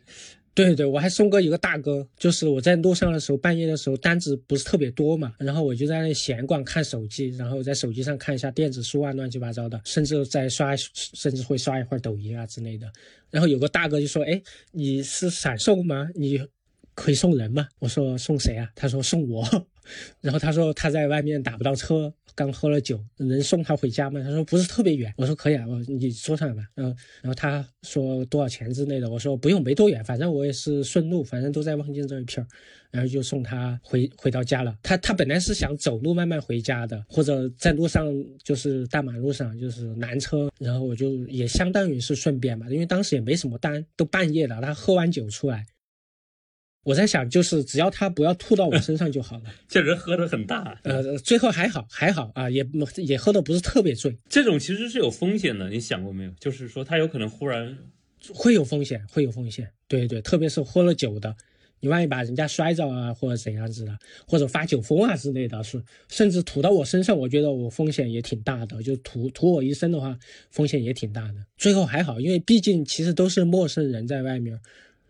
[0.54, 12.90] 对对，我还送过一个大哥，就是我在路上的时候，半夜的时候单子不是特别多嘛，然后我就在那闲逛看手机，然后在手机上看一下电子书啊，乱七八糟的，甚至在刷，甚至会刷一会儿抖音啊之类的。
[13.30, 14.40] 然后有个大哥就说：“哎，
[14.72, 16.08] 你是闪送吗？
[16.14, 16.40] 你
[16.96, 19.44] 可以送人吗？”我说：“送谁啊？”他说：“送我。
[20.20, 24.20] ”然后他说他在外面打不到车，刚喝了酒，能送他回家吗？
[24.20, 25.14] 他说不是特别远。
[25.16, 26.62] 我说可以啊，我你说上来吧。
[26.74, 26.86] 嗯，
[27.22, 29.08] 然后他说多少钱之类的。
[29.08, 32.48] 我说不用，没多远，反正我也是顺路，反正都在望京这一片儿，
[32.90, 34.76] 然后就送他回回到家了。
[34.82, 45.64] 他他本来是想走路慢慢回家的，或者在路上就是大马路上就是拦车，然后我就也相当于是顺便吧，因为当时也没什么单，都半夜了，他喝完酒出来。
[46.86, 49.42] 我在想，就是只要他不要吐到我身上就好了。
[49.66, 52.64] 这人喝的很大，呃，最后还好，还好啊，也
[52.98, 54.16] 也喝的不是特别醉。
[54.28, 56.30] 这种其实是有风险的，你想过没有？
[56.38, 57.76] 就是说他有可能忽然
[58.32, 59.68] 会有风险，会有风险。
[59.88, 61.34] 对对，特别是喝了酒的，
[61.80, 68.80] 你万一把人家摔着啊，或者怎样子的，或者发酒疯啊之类的，是甚至吐到我身上，我觉得我风险也挺大的。
[68.80, 70.16] 就吐吐我一身的话，
[70.52, 71.34] 风险也挺大的。
[71.56, 74.60] 最后还好，因为毕竟其实都是陌生人在外面。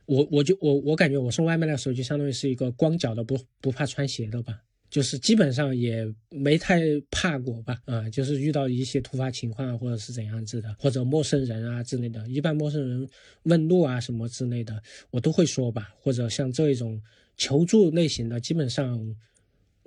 [0.07, 13.09] 我我就我我感觉我送外卖的时候就相当于是一个光脚的不不怕穿鞋的吧，就是基本上也没太怕过吧，啊，就是遇到一些突发情况或者是怎样子的，或者陌生人啊之类的，一般陌生人
[13.42, 17.03] 问路啊什么之类的，我都会说吧，或者像这一种
[17.37, 19.14] 求助类型的，基本上。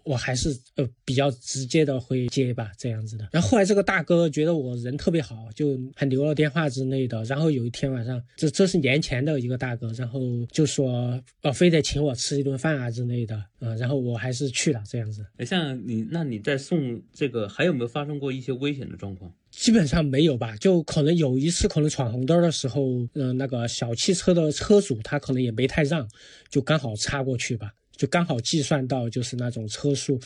[0.04, 3.28] 我还是呃比较直接的会接吧，这样子的。
[3.32, 7.24] 然后后来这个大哥觉得我人特别好，就还留了电话之类的。
[7.26, 10.20] 然后有一天晚上，这这是年前的一个大哥，然后
[10.52, 13.76] 就说哦，非得请我吃一顿饭啊之类的啊。
[13.76, 15.26] 然后我还是去了，这样子。
[15.46, 19.32] 像你，那你在送这个还有没有发生过一些危险的状况？
[19.52, 26.08] 基本上没有吧，就可能有一次可能闯红灯的时候，嗯，那个小汽车的车主他可能也没太让，
[26.50, 27.74] 就刚好插过去吧。
[28.00, 30.18] 就刚好计算到，就是那种车速，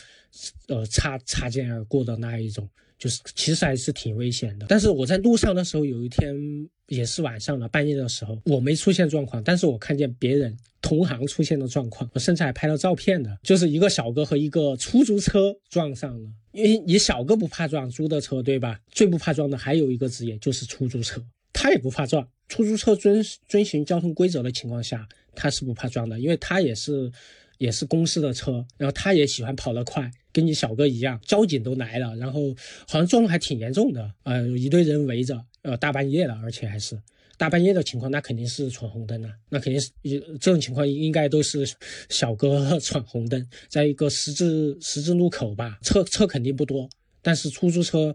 [0.68, 4.66] 呃，擦擦肩而过的那一种，就是其实还是挺危险的。
[4.68, 6.32] 但是我在路上的时候，有一天
[6.86, 16.30] 也是晚上了，半夜的时候，我没出现状况，但是我看见别人同行出现的状况，我甚至还拍了照片的，就是一个小哥和一个出租车撞上了。
[16.52, 18.78] 因为你小哥不怕撞，租的车对吧？
[18.92, 21.20] 最不怕撞的还有一个职业就是出租车，
[21.52, 22.28] 他也不怕撞。
[22.46, 27.10] 出租车遵遵循交通规则的情况下，他是不怕撞的，因为他也是。
[27.58, 32.54] 也是公司的车，然后他也喜欢跑得快，跟你小哥一样，交警都来了，然后
[32.88, 37.00] 好像撞的还挺严重的，呃，一堆人围着，呃，大半夜了，而且还是
[37.36, 39.90] 大半夜的情况，那肯定是闯红灯了，那肯定是
[40.40, 41.64] 这种情况应该都是
[42.08, 46.88] 小哥 闯红灯，在一个十字十字路口吧，车车肯定不多，
[47.22, 48.14] 但是出租车，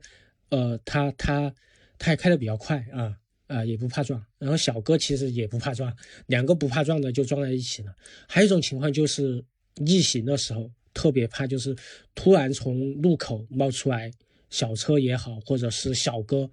[0.50, 1.54] 呃，他他
[1.98, 3.16] 他也开的比较快啊。
[3.50, 5.92] 啊，也不怕撞，然后小哥其实也不怕撞，
[6.28, 7.92] 两个不怕撞的就撞在一起了。
[8.28, 9.44] 还有一种情况就是
[9.78, 11.76] 逆行的时候特别怕，就是
[12.14, 14.12] 突然从路口冒出来
[14.52, 16.48] 小车也好，或者是小哥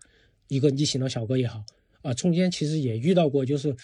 [0.49, 1.63] 一个逆行的小哥也好，
[2.01, 3.77] 啊，中间其实也遇到过，就是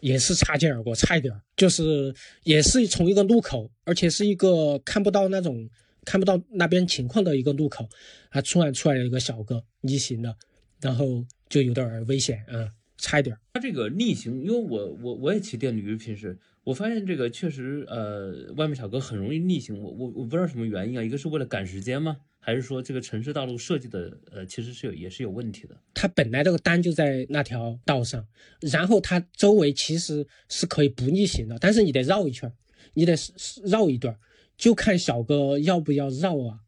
[0.00, 5.70] 也是擦肩而过，差一点，就是也是从一个路口，而且是一个看不到那种
[6.04, 7.88] 看不到那边情况的一个路口，
[8.30, 10.36] 啊，突然出来了一个小哥逆行的，
[10.80, 11.24] 然后。
[11.50, 13.36] 就有点危险啊，差一点。
[13.52, 19.78] 他这个逆行，因为我我我也骑电驴，平时我发现这个确实，呃，外卖小哥很容易逆行。
[19.78, 22.16] 我我我不知道什么原因啊，一个是为了赶时间吗？
[22.42, 25.76] 还是说这个城市道路设计的，呃，其实是有也是有问题的。
[25.92, 28.26] 他本来这个单就在那条道上，
[28.60, 32.50] 然后他周围其实是可以不逆行的，但是你得绕一圈，
[32.94, 33.14] 你得
[33.64, 34.16] 绕一段，
[34.56, 36.60] 就看小哥要不要绕啊。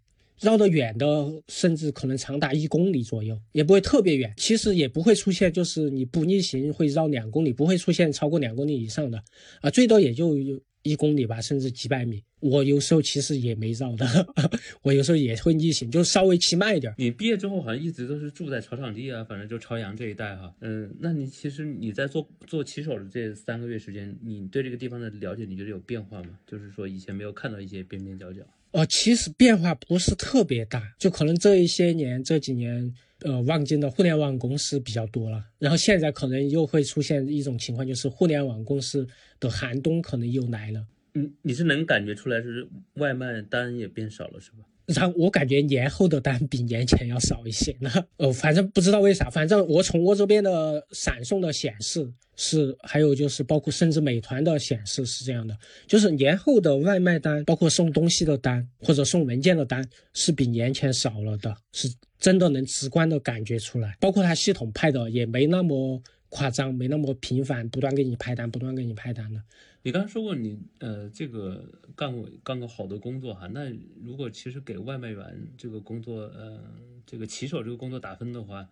[0.43, 4.35] 绕得远的，甚至可能长达一公里左右，也不会特别远。
[4.37, 9.23] 其实也不会出现，就是你不逆行会绕两公里，不会出现超过两公里以上的，
[9.61, 10.37] 啊，最多也就
[10.83, 12.23] 一公里吧，甚至几百米。
[12.41, 14.05] 我有时候其实也没绕的，
[14.83, 16.93] 我有时候也会逆行，就稍微骑慢一点。
[16.99, 20.53] 你毕业之后好像一直都是住在草场地啊，反正就朝阳这一带哈。
[20.61, 26.37] 嗯，那你其实你在做做骑手的这三个月时间，你对这个地方的了解，你觉得有变化吗？
[26.45, 28.43] 就是说以前没有看到一些边边角角。
[28.73, 39.07] 哦，其实变化不是特别大，就可能这一些年这几年，呃，望京的互联网公司比较多了，然后现在可能又会出现一种情况，就是互联网公司
[39.39, 40.87] 的寒冬可能又来了。
[41.15, 44.65] 嗯，你是能感觉出来是外卖单也变少了，是吧？
[44.87, 47.91] 然后我感觉年后的单比年前要少一些呢。
[48.19, 55.57] 呃，反正不知道为啥，反正我从我这边的闪送的显示是，还有就是包括甚至美团的显示是这样的，
[55.87, 63.97] 就是年后的外卖单，包括送东西的单或者送文件的单是比年前少了的，是真的能直观的感觉出来。
[64.01, 66.03] 包括它系统派的也没那么
[66.35, 69.43] 夸张，没那么频繁，不断给你派单，不断给你派单的。
[69.83, 71.63] 你刚才说过你呃这个
[71.95, 73.71] 干过干过好多工作哈，那
[74.03, 76.59] 如果其实给外卖员这个工作呃
[77.05, 78.67] 这个骑手这个工作打分的话，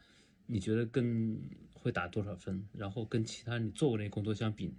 [0.47, 1.39] 你觉得跟
[1.75, 2.65] 会打多少分？
[2.73, 4.73] 然后跟其他你做过那工作相比，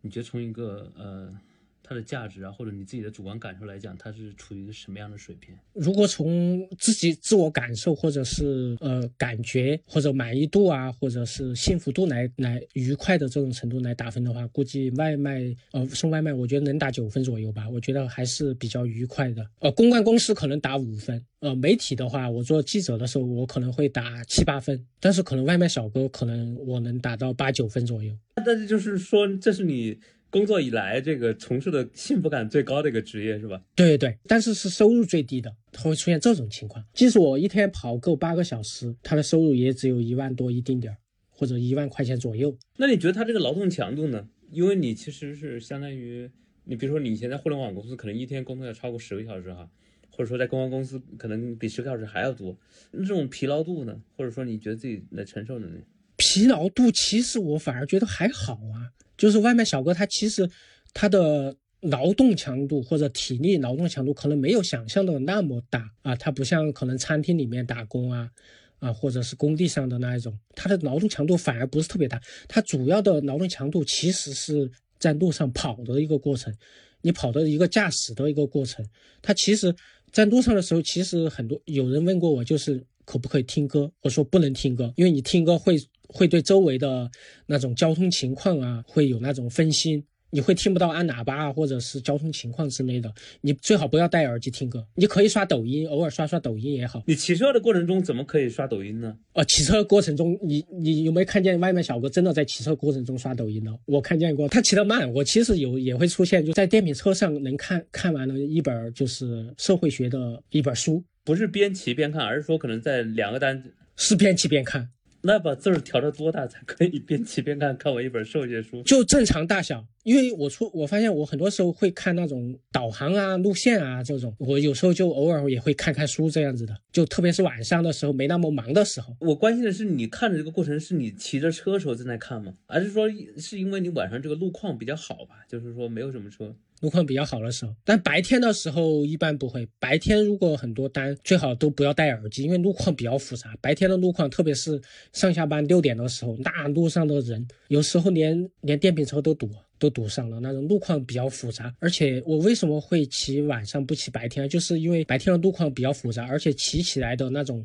[0.00, 1.38] 你觉得从一个呃。
[1.82, 5.54] 它的价值啊，或者你自己的主观感受来讲，它是处于一个什么样的水平？
[5.72, 17.68] 如果从自己自我感受，或者是呃感觉，或者满意度啊，或者是幸福度来来愉快的这种程度来打分的话，估计外卖呃送外卖，我觉得能打九分左右吧。
[17.68, 19.44] 我觉得还是比较愉快的。
[19.58, 28.16] 呃，公关公司可能打五分，呃，媒体的话，我做记者的时候，我可能会打七八分，但是可能外卖小哥可能我能打到八九分左右。
[28.46, 29.98] 但是就是说，这是你。
[30.30, 33.60] 工作以来，这个从事的幸福感最高的一个职业是吧？
[33.74, 36.84] 对对对，但是是收入最低的，它会出现这种情况。
[36.94, 40.96] 即使我一天跑够八个小时，他的收入也只有一万多一丁点儿，
[41.28, 42.56] 或者一万块钱左右。
[42.76, 44.28] 那你觉得他这个劳动强度呢？
[44.50, 46.30] 因为你其实是相当于，
[46.64, 49.68] 你比如说你以前在互联网公司，可能一天工作要超过十个小时哈，
[50.10, 52.56] 或者说在公关公司可能比十个小时还要多。
[52.92, 54.00] 那这种疲劳度呢？
[54.16, 55.80] 或者说你觉得自己的承受能力？
[56.20, 58.92] 疲劳度其实我反而觉得还好啊。
[59.16, 60.48] 就是外卖小哥，他其实
[60.94, 68.30] 他的劳动强度或者体力劳动强度可能没有想象的那么大啊，他不像可能餐厅里面打工啊，
[68.78, 72.20] 啊或者是工地上的那一种，他的劳动强度反而不是特别大。
[72.48, 76.54] 他主要的劳动强度其实是在路上跑的一个过程，
[77.02, 78.82] 你跑的一个驾驶的一个过程。
[79.20, 79.74] 他其实
[80.10, 83.92] 在路上的时候，其实很多有人问过我，就是可不可以听歌？
[84.00, 85.76] 我说不能听歌，因为你听歌会。
[86.12, 87.10] 会对周围的
[87.46, 93.12] 那种交通情况啊，会有那种分心，你会听不到按喇叭啊，或者是交通情况之类的。
[93.40, 97.02] 你最好不要戴耳机听歌，你可以刷抖音，偶尔刷刷抖音也好。
[97.06, 99.16] 你骑车的过程中怎么可以刷抖音呢？
[99.32, 103.74] 啊，骑车过程中，你你有没有看见外卖小哥真的在骑车过程中刷抖音呢？
[103.86, 105.12] 我看见过，他骑得慢。
[105.12, 113.62] 我其实有也会出现，就在电瓶车上能看看完了一本就是社会学的一本书，不是边骑边看，而是说可能在两个单
[113.96, 114.88] 是边骑边看。
[115.22, 117.76] 那把字儿调到多大才可以边骑边看？
[117.76, 119.86] 看完一本授业书，就正常大小。
[120.02, 126.74] 因为我出，我发现我很多时候会看那种导航啊、路线啊这种，我有时候就偶尔也会看看书这样子的。
[126.90, 129.14] 就特别是晚上的时候，没那么忙的时候。
[129.20, 132.54] 我关心的是，你看的这个过程是你骑着车时候正在看吗？
[132.66, 133.06] 还是说
[133.36, 135.44] 是因为你晚上这个路况比较好吧？
[135.46, 136.56] 就是说没有什么车。
[136.80, 139.68] 路况比较好的时候，但白天的时候一般不会。
[139.78, 143.54] 白天如果很多单，最好都不要戴耳机，因为路况比较复杂。
[143.60, 144.80] 白天的路况，特别是
[145.12, 150.40] 上下班六点的时候，那路上的人有时候连连电瓶车都堵，都堵上了。
[150.40, 151.74] 那种路况比较复杂。
[151.78, 154.48] 而且我为什么会骑晚上不骑白天？
[154.48, 157.64] 就是因为白天的路况比较复杂，而且骑起来的那种。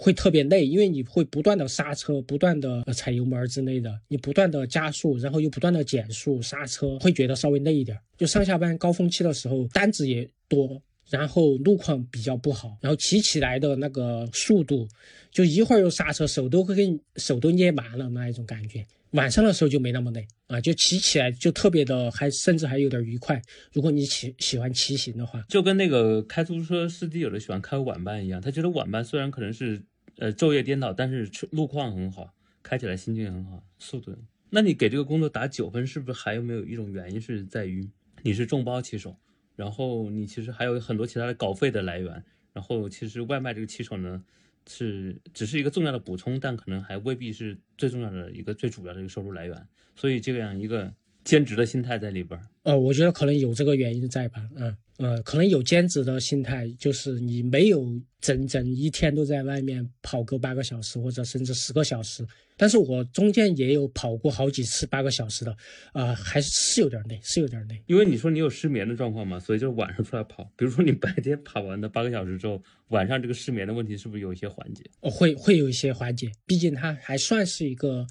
[0.00, 7.98] 会特别累，因为你会不断的刹车，不断的踩油门之类的，你不断的加速，然后又不断的减速刹车，会觉得稍微累一点。
[8.16, 10.80] 就上下班高峰期的时候，单子也多，
[11.10, 14.86] 然后路况比较不好，然后骑起来的那个速度，
[15.30, 18.86] 就一会儿又刹车，手都会给你手都捏麻了那一种感觉。
[19.12, 23.40] 晚上的时候就没那么累啊，就骑起来就特别的，还甚至还有点愉快。
[23.72, 29.82] 如果你喜喜欢骑行的话，就跟那个开出租车司机有的喜欢开晚班一样，他觉得晚班虽然可能是
[30.18, 34.14] 呃昼夜颠倒，但是路况很好，开起来心情很好，速度。
[34.50, 37.88] 那你给这个工作打九分，是不是还有没有一种原因是在于
[38.22, 39.16] 你是众包骑手，
[39.58, 44.22] 然后你其实还有很多其他的稿费的来源，然后其实外卖这个骑手呢？
[44.70, 50.92] 是只是一个重要的补充，但可能还未必是最重要的一个最主要的一个收入来源，所以这样一个
[51.24, 52.46] 兼职的心态在里边儿。
[52.64, 54.76] 呃，我觉得可能有这个原因在吧，嗯。
[54.98, 57.86] 呃，可能有兼职的心态，就是你没有
[58.20, 62.26] 整整一天都在外面跑个八个小时或者甚至十个小时。
[62.56, 65.56] 但是我中间也有跑过好几次八个小时的，
[65.92, 67.80] 啊，还是是有点累，是有点累。
[67.86, 70.42] 因为你说你有失眠的状况嘛，所以就是晚上出来跑。
[70.56, 74.82] 比如说你白天跑完的八个小时之后，晚上这个失眠的问题是不是有一些缓解？
[75.00, 78.04] 哦，会会有一些缓解，毕竟它还算是一个。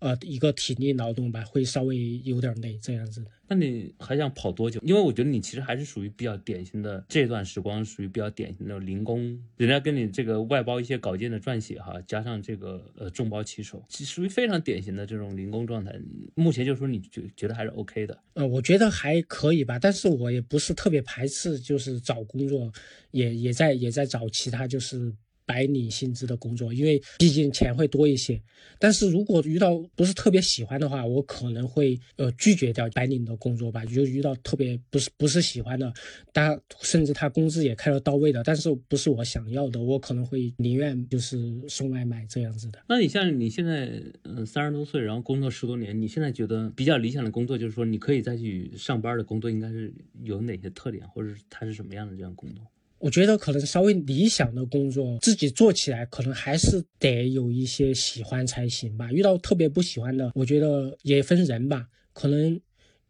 [0.00, 3.30] 呃一个体力劳动吧，会稍微有点累这样子的。
[3.48, 4.80] 那你还想跑多久？
[4.84, 9.42] 因为我觉得你其实还是属于比较典型的这段时光，属于比较典型的零工。
[9.56, 15.92] 人家跟你这个外包一些稿件的撰写哈，加上这个呃众包骑手，其属于非常典型的这种零工状态。
[16.36, 18.16] 目前就说你觉觉得还是 OK 的？
[18.34, 22.72] 呃，我觉得还可以吧，但是我也不是特别排斥，就是找工作，
[23.10, 25.12] 也也在也在找其他就是。
[25.50, 28.40] 白领薪资的工作，因为毕竟钱会多一些。
[28.78, 33.84] 但是如果遇到不是特别喜欢的话，我可能会呃拒绝掉白领的工作吧。
[33.84, 35.92] 就遇到特别不是不是喜欢的，
[36.32, 42.78] 他甚至他工资也开了到位的，但是不是我想要的，我可能会宁愿就是送外卖这样子的。
[42.88, 49.92] 那你像你现在嗯三十多岁，然后工作十多年，你现在觉得比较理想的工作，就是说你可以再去上班的工作，应该是
[50.22, 52.64] 有哪些特点，或者是它是什么样的这样工作？
[53.00, 59.10] 我觉得可能稍微理想的工作，自己做起来可能还是得有一些喜欢才行吧。
[59.10, 61.88] 遇到特别不喜欢的，我觉得也分人吧。
[62.12, 62.60] 可能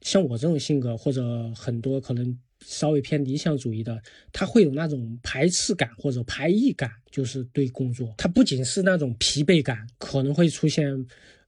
[0.01, 4.01] 像我这种性格，或者很多可能稍微偏理想主义的，
[4.33, 10.87] 他会有那种排斥感或者排异感，就是对工作，他不仅是那种疲惫感，可能会出现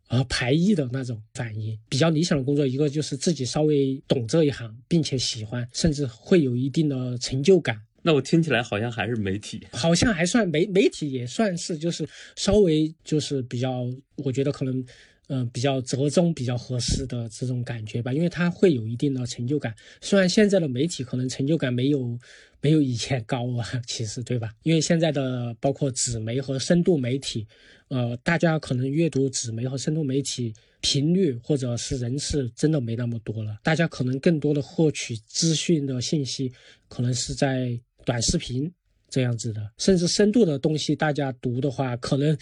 [0.09, 1.79] 呃排异的那种反应。
[1.89, 7.81] 比较理想的工作，一个就是自己稍微懂这一行，并且喜欢，甚至会有一定的成就感。
[8.03, 14.85] 那我听起来好像还是媒体，好像还算媒媒体也算是就是稍微就是比较，我觉得可能，
[15.29, 19.73] 嗯，比较折中、比较合适的这种感觉吧，因为它会有一定的成就感。
[20.01, 22.19] 虽然现在的媒体可能成就感没有
[22.61, 24.53] 没有以前高啊，其实对吧？
[24.65, 27.47] 因为现在的包括纸媒和深度媒体，
[27.87, 36.53] 呃，大家可能阅读纸媒和深度媒体频率或者是人次真的没那么多了，大家可能更多的获取资讯的信息
[36.89, 37.79] 可能是在。
[38.05, 38.73] 短视频
[39.09, 42.37] 这样子的，甚至深度的东西，大家读的话，可能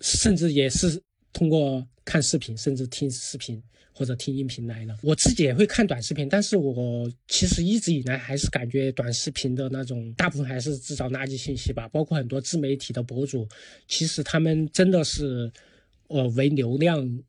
[0.00, 1.00] 甚至也是
[1.32, 4.96] 通过看视频，甚至听视频或者听音频来的。
[5.02, 11.88] 我自己也会看短视频，但是我其实一直以来还是感觉短视频的那种大部分还是制造垃圾信息吧。
[11.88, 13.48] 包括很多自媒体的博主，
[13.88, 15.50] 其实他们真的是，
[16.08, 17.22] 呃，为流量，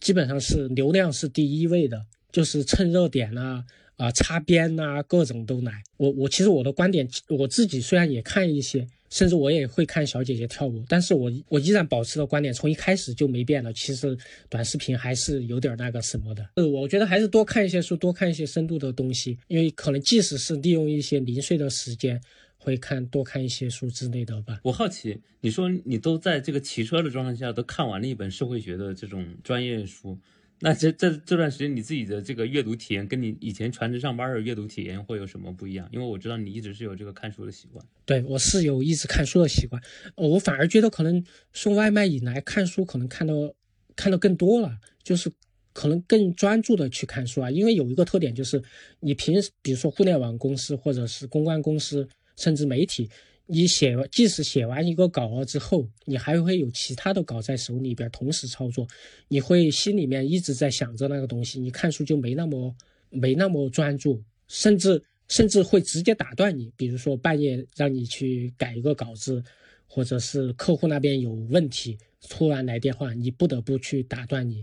[0.00, 3.64] 基本上是流量是第一位的，就是蹭热点啊。
[3.98, 5.82] 啊，擦边呐，各种都来。
[5.96, 13.72] 我我其实我的观点，我自己虽然也看一些，甚至我也会看小姐姐跳舞，但是我我依然保持的观点，从一开始就没变了。
[13.72, 14.16] 其实
[14.48, 16.48] 短视频还是有点那个什么的。
[16.54, 22.20] 呃，我觉得还是多看一些书，多看一些深度的东西，因为可能即使是利用一些零碎的时间，
[22.56, 24.60] 会看多看一些书之类的吧。
[24.62, 30.16] 我好奇，你说你都在这个骑车的状态下都看完了一本社会学的这种专业书。
[30.60, 35.88] 那这这这段时间你自己的这个阅读体验，跟你以前全职上班的阅读体验会有什么不一样？
[35.92, 37.84] 因为我知道你一直是有这个看书的习惯。
[38.04, 39.80] 对，我是有一直看书的习惯。
[40.16, 43.54] 我反而觉得可能送外卖以来看书可能看的
[43.94, 45.30] 看的更多了，就是
[45.72, 47.50] 可能更专注的去看书啊。
[47.50, 48.60] 因为有一个特点就是，
[48.98, 53.08] 你平时比如说互联网公司或者是公关公司，甚至媒体。
[53.50, 58.86] 你写完，即使写完一个稿了之后，你还会有其他的稿在手里边同时操作，
[59.26, 62.76] 你会心里面一直在想着那个东西，你看书就没那么
[63.08, 66.70] 没那么专注，甚至甚至会直接打断你。
[66.76, 69.42] 比如说半夜让你去改一个稿子，
[69.86, 71.96] 或者是客户那边有问题，
[72.28, 74.62] 突然来电话，你不得不去打断你。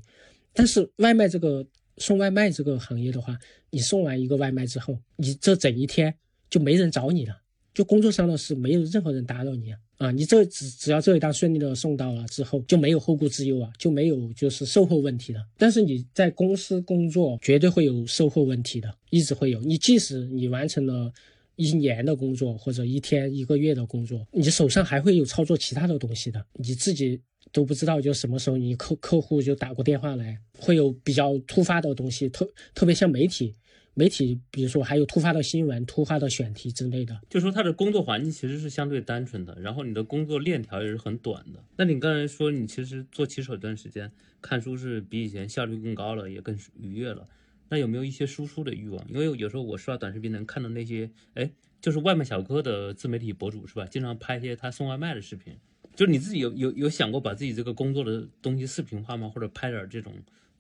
[0.54, 1.66] 但是外卖这个
[1.98, 3.36] 送外卖这个行业的话，
[3.72, 6.14] 你送完一个外卖之后，你这整一天
[6.52, 7.42] 就没人找你了。
[7.76, 9.80] 就工作上的事，没有任何人打扰你啊！
[9.98, 15.46] 啊，你这只只要这一单顺利的送到了之后，就没有后顾之忧啊，就没有就是售后问题了。
[15.58, 19.60] 但是你在公司工作，绝对会有售后问题的，一直会有。
[19.62, 21.12] 你即使你完成了
[21.58, 27.20] 一年的工作，或者一天一个月的工作，你手上还会有操作其他的东西的，你自己
[27.52, 33.54] 都不知道，就什么时候你客客户就打过电话来，会有比较突发的东西，特特别像媒体。
[33.98, 41.64] 媒体，比如说还有突发的新闻、突发的选题之类的，就说他的工作环境其实是相对单纯的，然后你的工作链条也是很短的。
[41.78, 47.26] 那你刚才说你其实做骑手一段时间看书是比以前效率更高了，也更愉悦了。
[47.70, 49.04] 那有没有一些输出的欲望？
[49.10, 53.86] 因为有时候我刷短视频能看到那些，哎，就是外卖小哥的自媒体博主是吧？
[53.86, 55.56] 经常拍一些他送外卖的视频。
[55.96, 59.30] 就是你自己有有有想过把自己这个工作的东西视频化吗？
[59.34, 60.12] 或者拍点这种？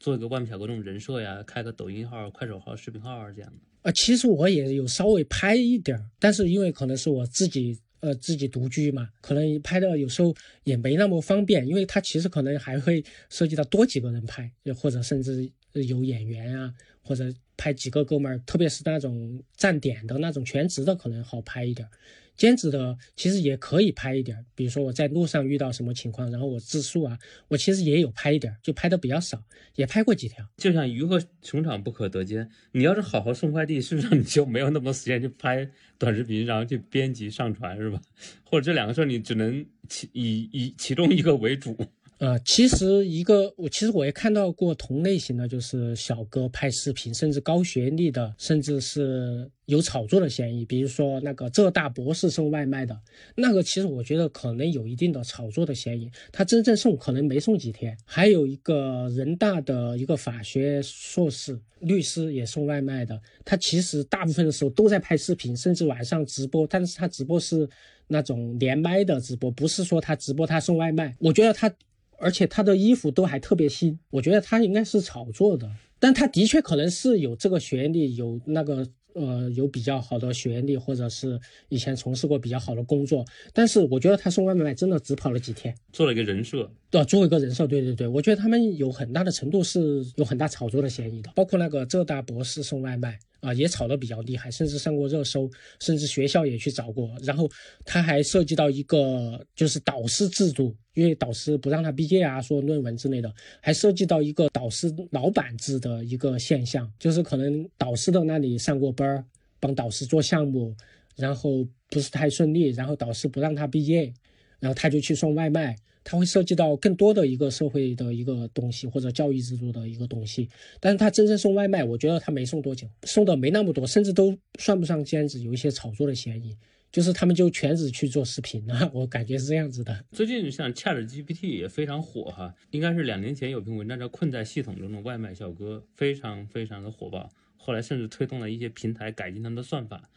[0.05, 3.57] 做一个外卖小哥这种人设呀，开个抖音号、快手号、视频号啊，这样的。
[3.81, 10.31] 啊，其实我也有稍微拍一点，但是因为可能是我自己呃自己独居嘛，可能拍的有时候
[10.63, 21.87] 也没那么方便，因为它其实可能还会涉及到多几个人拍，或者甚至有演员啊，或者拍几个哥们儿，特别是那种站点的那种全职的，可能好拍一点。
[22.35, 29.41] 兼职的其实也可以拍一点，比如说我在路上遇到什么情况，然后我自述啊，我其实也有拍一点，就拍的比较少，
[29.75, 30.45] 也拍过几条。
[30.57, 35.65] 就像鱼和熊掌不可得兼，你要是好好送快递，事实上你就没有那么多时间去拍
[35.97, 38.01] 短视频，然后去编辑上传，是吧？
[38.43, 41.77] 或者这两个事儿你只能其以以其中一个为主。
[42.17, 50.63] 呃，其实一个我其实我也看到过同类型的，就是小哥拍视频，甚至高学历的，甚至是有炒作的嫌疑。
[50.63, 52.97] 比如说那个浙大博士送外卖的
[53.35, 56.09] 那个，其实我觉得可能有一定的炒作的嫌疑。
[56.31, 57.97] 他真正送可能没送几天。
[58.05, 67.67] 还有一个人大的一个法学硕士律师也送外卖的，他其实大部分的时候都在拍视频，甚至晚上直播，但是他直播是
[68.07, 71.13] 那种连麦的直播，不是说他直播他送外卖。
[71.19, 71.69] 我觉得他。
[72.17, 81.39] 而且他的衣服都还特别新，我觉得他应该是炒作的，但他的确可能是有这个学历，有那个呃有比较好的学历，或者是
[81.69, 83.25] 以前从事过比较好的工作。
[83.53, 93.19] 但是我觉得他送外卖真的只跑了几天，做了一个人设，对，做一个人设，对对对，我觉得他们有很大的程度是有很大炒作的嫌疑的，包括那个浙大博士送外卖。
[93.45, 97.15] 啊，也炒得比较厉害，甚至上过热搜，甚至学校也去找过。
[97.21, 97.47] 然后
[97.85, 103.31] 他还涉及到一个就是导师制度，因为导师不让他毕业啊，说论文之类的，
[103.61, 109.23] 还涉及到一个导师老板制的一个现象，就是可能导师的那里上过班儿，
[109.59, 110.75] 帮导师做项目，
[111.15, 114.11] 然后不是太顺利，然后导师不让他毕业，
[114.59, 115.75] 然后他就去送外卖。
[116.05, 120.47] 它会涉及到更多的一个社会的一个东西，或者教育制度的一个东西。
[120.79, 126.55] 但是他真正送外卖，我觉得他没送多久，送的没那么多，甚至都算不上兼职，有一些炒作的嫌疑。
[126.91, 130.05] 就是他们就全职去做视频了， 我感觉是这样子的。
[130.13, 137.29] 最近像 Chat GPT 也非常火哈，应该是两年前有篇文章叫《困在系统中的外卖小哥》，非常非常的火爆。
[137.57, 140.09] 后来甚至推动了一些平台改进他们的算法。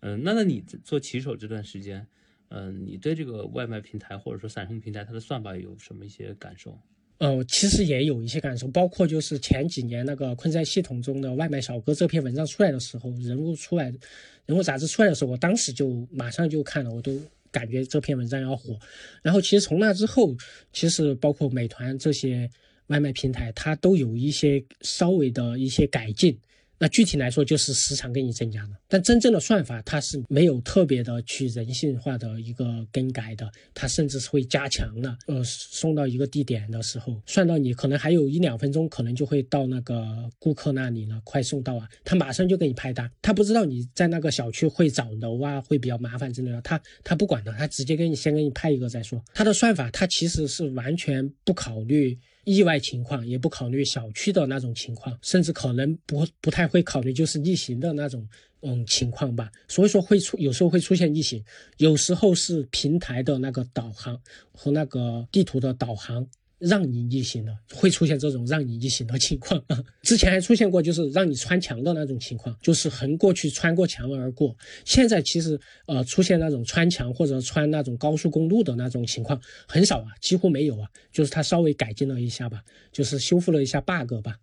[0.00, 2.06] 嗯，那那你做骑手这段时间？
[2.48, 6.78] 嗯，你对这个外卖平台或者说闪送平台它的算法有什么一些感受？
[7.18, 13.92] 呃，其实也有一些感受，包括就是前几年那个困在系统中的外卖小哥这篇文章出来的时候，人物出来，
[14.44, 17.18] 人物杂志出来的时候，我当时就马上就看了，我都
[17.50, 18.78] 感觉这篇文章要火。
[19.22, 20.36] 然后其实从那之后，
[20.72, 22.48] 其实包括美团这些
[22.88, 26.38] 外卖平台，它都有一些稍微的一些改进。
[26.78, 35.16] 那具体来说就是时长给你增加了，但真正的算法它是没有特别的去人性化的一个更改的，它甚至是会加强了。
[35.26, 43.10] 呃，送到一个地点的时候，算到你可能还有一两分钟，可能就会到那个顾客那里了，快送到啊，他马上就给你拍单。
[43.22, 49.22] 他不知道你在那个小区会找楼啊，会比较麻烦之类的，他他不管的，他直接给你先给你拍一个再说。
[49.32, 52.18] 他的算法他其实是完全不考虑。
[52.46, 58.24] 意外情况也不考虑小区的那种情况，甚至可能不不太会考虑就是逆行的那种
[58.60, 61.44] 嗯情况吧，所以说会出有时候会出现逆行，
[61.78, 64.20] 有时候是平台的那个导航
[64.52, 66.24] 和那个地图的导航。
[66.58, 69.82] 让你逆行的，会出现这种让你逆行的情况啊。
[70.02, 74.56] 之前还出现过，就是让你穿墙的那种情况，就是横过去穿过墙而过。
[74.84, 80.88] 现在其实呃出现那种穿墙或者穿那种高速公路的那种情况很少啊，几乎没有啊。
[81.12, 84.36] 就是它稍微改进了一下吧，就是修复了一下 bug 吧。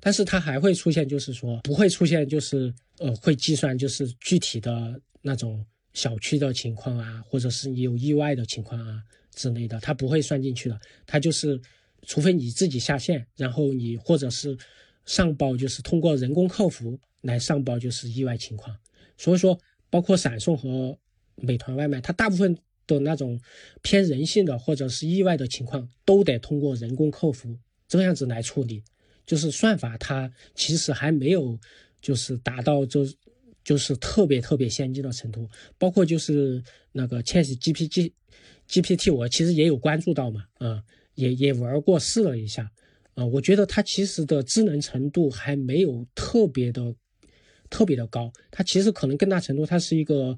[0.00, 9.02] 但是它还会出现，就是说不会出现，就是呃会计算就是具体的那种小区的情况啊，或者是你有意外的情况啊。
[9.38, 10.80] 之类的，它不会算进去的。
[11.06, 11.60] 它就是，
[12.02, 14.58] 除非你自己下线，然后你或者是
[15.06, 18.76] 上报，就是通过人工客服来上报，就是意外情况。
[19.16, 19.56] 所以说，
[19.88, 20.98] 包括闪送和
[21.36, 22.58] 美团外卖，它大部分
[22.88, 23.40] 的那种
[23.80, 28.82] 偏人性的或者是意外的情况，都得通过人工客服这样子来处理。
[29.24, 31.56] 就是算法它其实还没有
[32.00, 33.06] 就是达到就
[33.62, 35.48] 就是特别特别先进的程度。
[35.78, 36.60] 包括就是
[36.90, 38.12] 那个 Chat GPT。
[38.68, 40.82] GPT 我其实也有关注到嘛，啊，
[41.14, 42.70] 也也玩过试了一下，
[43.14, 46.94] 啊，我觉得它其实的智能程度还没有特别的
[47.70, 50.36] 特别的高，它其实可能更大程度它是一个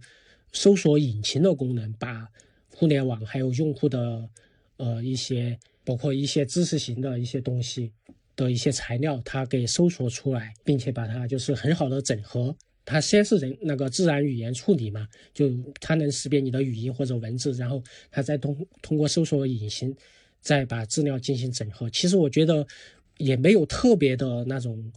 [0.53, 2.29] 搜索引擎的功能，把
[2.69, 4.29] 互联网还有用户的
[4.77, 7.93] 呃一些包括一些知识型的一些东西
[8.37, 12.57] 的一些材料，它给搜索出来，并且把它就是很好的整合。
[12.91, 15.49] 它先是人那个自然语言处理嘛，就
[15.81, 19.95] 它能识别你的语音或者文字，然后它再通通过搜索引擎
[20.41, 21.89] 再把资料进行整合。
[21.91, 22.67] 其实我觉得
[23.19, 24.93] 也没有特别的那种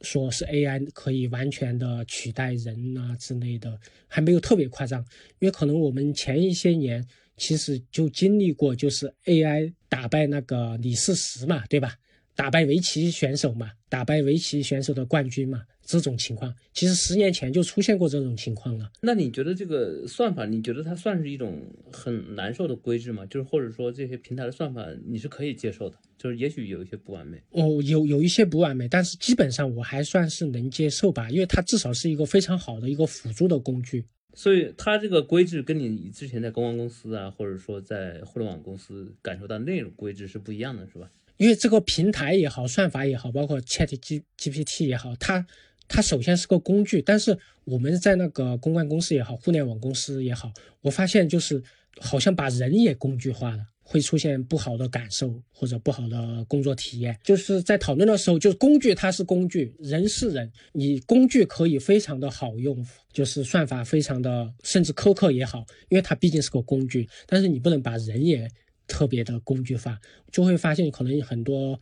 [0.00, 3.78] 说是 AI 可以完全的取代人啊之类的，
[4.08, 5.00] 还没有特别夸张。
[5.38, 11.96] 因为可能我们前一些年其实就经历过，就是 AI 打败那个李世石嘛，对吧？
[12.36, 18.90] 打败围棋选手嘛，打败围棋选手的冠军嘛，这种情况其实十年前就出现过这种情况了。
[19.02, 21.62] 那你觉得这个算法，你觉得它算是一种
[21.92, 23.24] 很难受的规制吗？
[23.26, 27.40] 就是或者说这些平台的算法你是可以接受的，就是也许有一些不完美。
[27.50, 34.04] 哦，有有一些不完美，但是基本上我还算是能接受吧，因为它至少是一个非常好的一个辅助的工具。
[34.36, 41.08] 所以它这个规制跟你之前在公关公司啊，或者说在互联网公司感受到那种规制是不一样的，是吧？
[41.36, 45.44] 因为这个平台也好，算法也好，包括 Chat G GPT 也好，它
[45.88, 47.02] 它首先是个工具。
[47.02, 51.62] 但是我们在那个公关公司也好，互联网公司也好，我发现就是
[51.98, 57.18] 好像把人也工具化了，会出现不好的感受或者不好的工作体验。
[57.24, 60.52] 就是在讨论的时候，就是工具它是工具，人是人。
[60.72, 67.08] 你工具可以非常的好用，就是算法非常的甚至苛刻也好，因为它毕竟是个工具。
[67.26, 68.48] 但是你不能把人也。
[68.86, 69.98] 特别的工具化，
[70.30, 71.78] 就会发现可能很多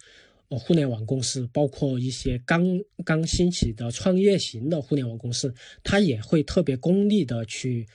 [0.48, 2.62] 呃互联网公司，包括一些刚
[3.04, 7.86] 刚兴起的创业型的互联网公司，它也会特别功利的去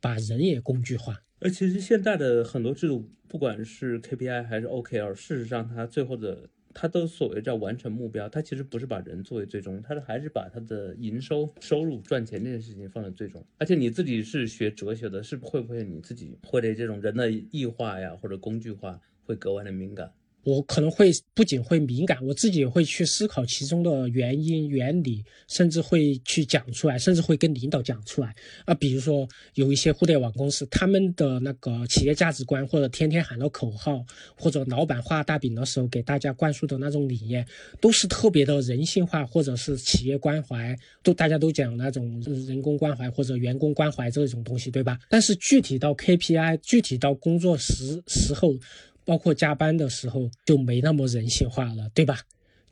[0.00, 1.22] 把人也工具化。
[1.40, 6.48] 而其实现在的很多制度，不管是 KPI 还是 OKR，事实上它最后的。
[6.74, 13.44] 他都所谓叫完成目标，他其实不是把人作为最终，他是还是把他的营收、收入、赚钱这件事情放在最终。
[13.58, 20.12] 而且你自己是学哲学的，是会不会你自己会对这种人的异化呀或者工具化会格外的敏感？
[20.44, 28.34] 我可能会不仅会敏感，我自己也会去思考其中的原因、原理，甚至会去讲出来，甚至会跟领导讲出来。
[28.64, 37.46] 啊，比如说有一些互联网公司，他们的那个企业价值观，或者天天喊的口号，或者老板画大饼的时候给大家灌输的那种理念，
[37.80, 44.98] 都是特别的人性化，或者是企业关怀，都大家都讲那种人工关怀或者员工关怀这种东西，对吧？
[45.08, 48.56] 但是具体到 KPI，具体到工作时时候。
[49.04, 52.18] 包括加班的时候就没那么人性化了，对吧？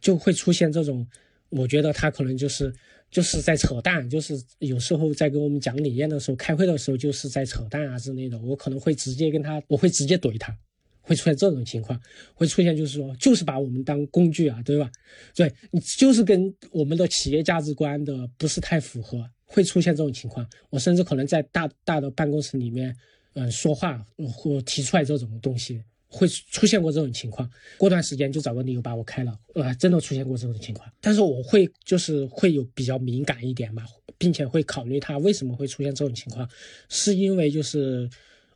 [0.01, 1.07] 就会出现这种，
[1.51, 2.73] 我觉得他可能就是
[3.11, 8.39] 就是在扯淡，就是有时候在跟我们讲理念的时候，开会的时候就是在扯淡啊之类的。
[8.39, 10.57] 我可能会直接跟他，我会直接怼他，
[11.03, 12.01] 会出现这种情况，
[12.33, 14.91] 会出现就是说，就是把我们当工具啊，对吧？
[15.35, 20.49] 对你就是跟我们的企业价值观的不是太符合，会出现这种情况。
[20.71, 22.97] 我甚至可能在大大的办公室里面，
[23.35, 24.03] 嗯，说话
[24.33, 25.83] 或提出来这种东西。
[26.13, 27.49] 会出现过这种情况，
[27.79, 30.91] 过段时间就找个理由把我开了，呃，真的出现过这种情况。
[31.01, 33.85] 但是我会就是会有比较敏感一点嘛，
[34.19, 36.51] 并且会考虑他为什么会出现这种情况，
[36.89, 38.11] 是因为就是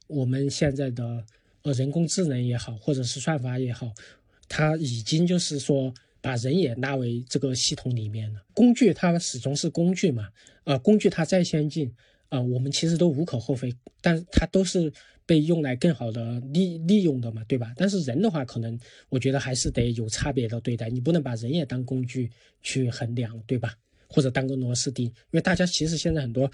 [0.09, 1.25] 我们现在的
[1.63, 3.93] 呃人工智能也好，或者是算法也好，
[4.49, 8.43] 它已经就是说把人也纳为这个系统里面了。
[8.53, 10.29] 工具它始终是工具嘛，
[10.65, 11.95] 呃，工具它再先进，
[12.31, 14.93] 呃，我们其实都无可厚非，但它都是。
[15.27, 17.73] 被用来更好的利利用的嘛，对吧？
[17.77, 22.31] 但是人的话，可能我觉得还是得有差别的对待，你不能把人也当工具
[22.63, 23.75] 去衡量，对吧？
[24.09, 26.51] 或者当个螺丝钉，因为大家其实现在很多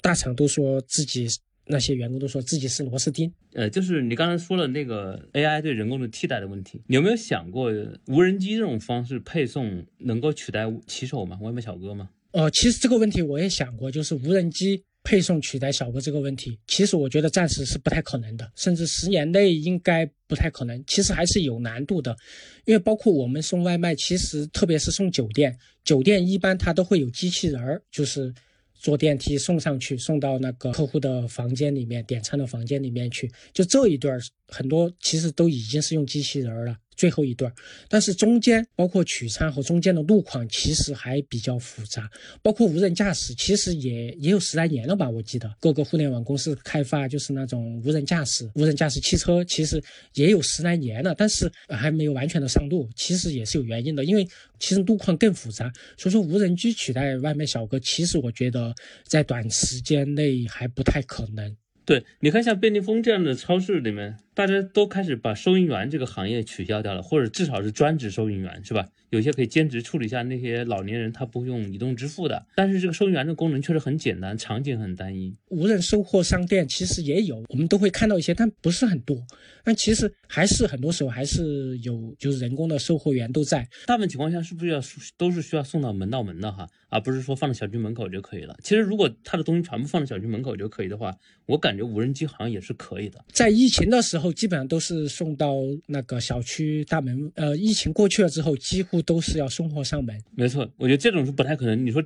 [0.00, 1.26] 大厂都说自己
[1.66, 3.32] 那些员工都说自己是螺丝钉。
[3.54, 7.72] 呃，就是你刚才说了那个 AI 对人工的替代的问题，你有没有想过
[8.06, 11.38] 无人机这种方式配送能够取代骑手吗？
[11.40, 12.10] 外卖小哥吗？
[12.32, 14.84] 哦，其实这个问题我也想过，就是无人机。
[15.04, 20.82] 配送取代小哥这个问题，其实我觉得暂时是不太可能的，甚至十年内应该不太可能。
[20.86, 22.16] 其实还是有难度的，
[22.64, 28.32] 因为包括我们送外卖，其实特别是送酒店，酒店一般它都会有机器人儿，就是
[28.74, 33.30] 坐电梯送上去，送到那个客户的房间里面，点餐的房间里面去。
[33.52, 34.18] 就这一段
[34.52, 36.76] 很多其实都已经是用机器人了。
[36.94, 37.50] 最后一段，
[37.88, 42.08] 但是中间包括取餐和中间的路况其实还比较复杂，
[42.42, 45.08] 包括无人驾驶，其实也也有十来年了吧？
[45.08, 49.82] 我记得各个互联网公司开发就是那种无人驾驶、无人驾驶汽车，其实
[50.14, 54.24] 也有十来年了，但是还没有完全的上路，其实也是有原因的，因为
[54.60, 58.72] 其实路况更复杂，所以说无人机取代外卖小哥，其实我觉得
[59.04, 61.56] 在短时间内还不太可能。
[61.84, 64.16] 对，你看像便利蜂这样的超市里面。
[64.34, 68.88] 大家都开始把收银员这个行业取消掉了，或者至少是专职收银员，是吧？
[69.12, 72.44] 有些可以兼职处理一下那些老年人他不用移动支付的。
[72.56, 75.34] 但是这个收银员的功能确实很简单，场景很单一。
[75.48, 79.16] 无人收货商店其实也有，我们都会看到一些，但不是很多。
[79.64, 83.68] 但其实还是很多时候还是有，就是人工的售货员都在。
[83.86, 84.80] 大部分情况下是不是要
[85.16, 88.56] 都是需要送到门到门的哈，而不是说放在小区门口就可以了？
[88.62, 91.14] 其实如果他的东西全部放在小区门口就可以的话，
[91.46, 93.24] 我感觉无人机好像也是可以的。
[93.32, 94.32] 在疫情的时候。
[94.32, 95.54] 基本上都是送到
[95.86, 97.30] 那个小区大门。
[97.34, 100.18] 呃，疫情过去了之后，几乎都是要送货上门。
[100.34, 101.84] 没错，我觉得这种是不太可能。
[101.84, 102.02] 你说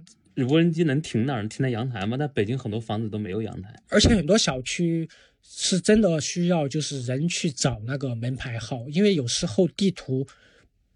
[0.48, 1.48] 无人机能停哪儿？
[1.48, 2.16] 停在阳台吗？
[2.18, 5.08] 但北京很多房子都没有阳台，而且很多小区
[5.42, 10.26] 是真的需要就是人去找那个门牌号，因为有时候地图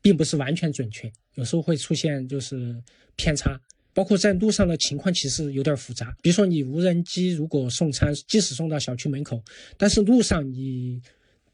[0.02, 2.76] 并不是完全准确，有时候会出现就是
[3.16, 3.60] 偏差。
[3.92, 9.42] 包括在路上的情况其实有点复杂，比如说你无人机如果送餐，即使送到小区门口，
[9.76, 11.02] 但是路上你，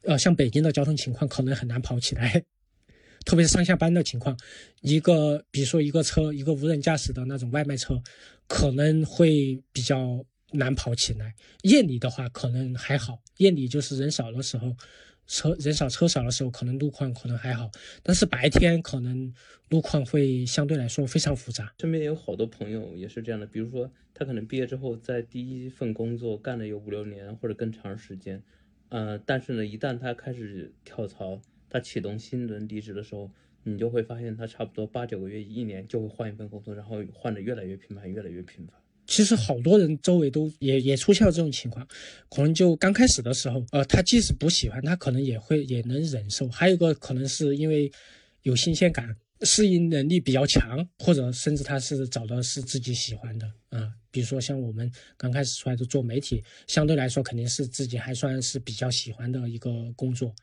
[0.02, 2.44] 呃，像北京的交通情况可能很难跑起来，
[3.26, 4.34] 特别是上下班的情况，
[4.80, 8.02] 一个比如说一个车，一个无人驾驶的那种外卖车，
[8.46, 11.34] 可能会比较难跑起来。
[11.62, 14.74] 夜里的话可能还好，夜里就是人少的时候。
[15.28, 17.68] 车人少车少的时候，可能路况可能还好，
[18.04, 19.34] 但是白天可能
[19.70, 21.74] 路况会相对来说非常复杂。
[21.80, 28.40] 身边有好多朋友也是这样的，比如说他可能毕业之后在第一份工作干了有五六年或者更长时间，
[28.88, 31.42] 呃，但是呢，一旦他开始跳槽，
[31.76, 33.30] 他启动新轮离职的时候，
[33.62, 38.74] 你就会发现他差不多八九个月、一年就会换一份工作，然后换的越来越频繁，越来越频繁。
[39.06, 41.86] 其实好多人周围都也也出现了这种情况，
[42.30, 46.48] 可能就刚开始的时候，呃，他即使不喜欢，他可能也会也能忍受。
[46.48, 47.92] 还有一个可能是因为
[48.40, 53.92] 有新鲜感，适应能力比较强，或者甚至他是找的是自己喜欢的啊。
[54.10, 60.34] 比如说像我们刚开始出来的做媒体，相对来说肯定是自己还算是比较喜欢的一个工作，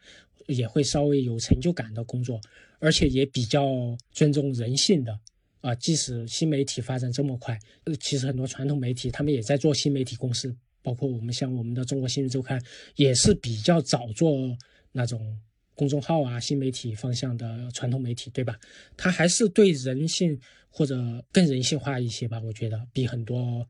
[0.47, 2.39] 也会稍微有成就感的工作，
[2.79, 5.19] 而且也比较尊重人性的。
[5.61, 12.61] 啊，即使新媒体发展这么快，呃，其实很多传统媒体他们也在做新媒体公司，包括我们像我们的中国新闻周刊，
[12.97, 14.57] 也是比较早做
[14.91, 15.39] 那种
[15.73, 18.59] 公众号啊、新媒体方向的传统媒体，对吧？
[18.97, 20.37] 它还是对人性
[20.69, 23.65] 或者更人性化一些吧，我觉得比很多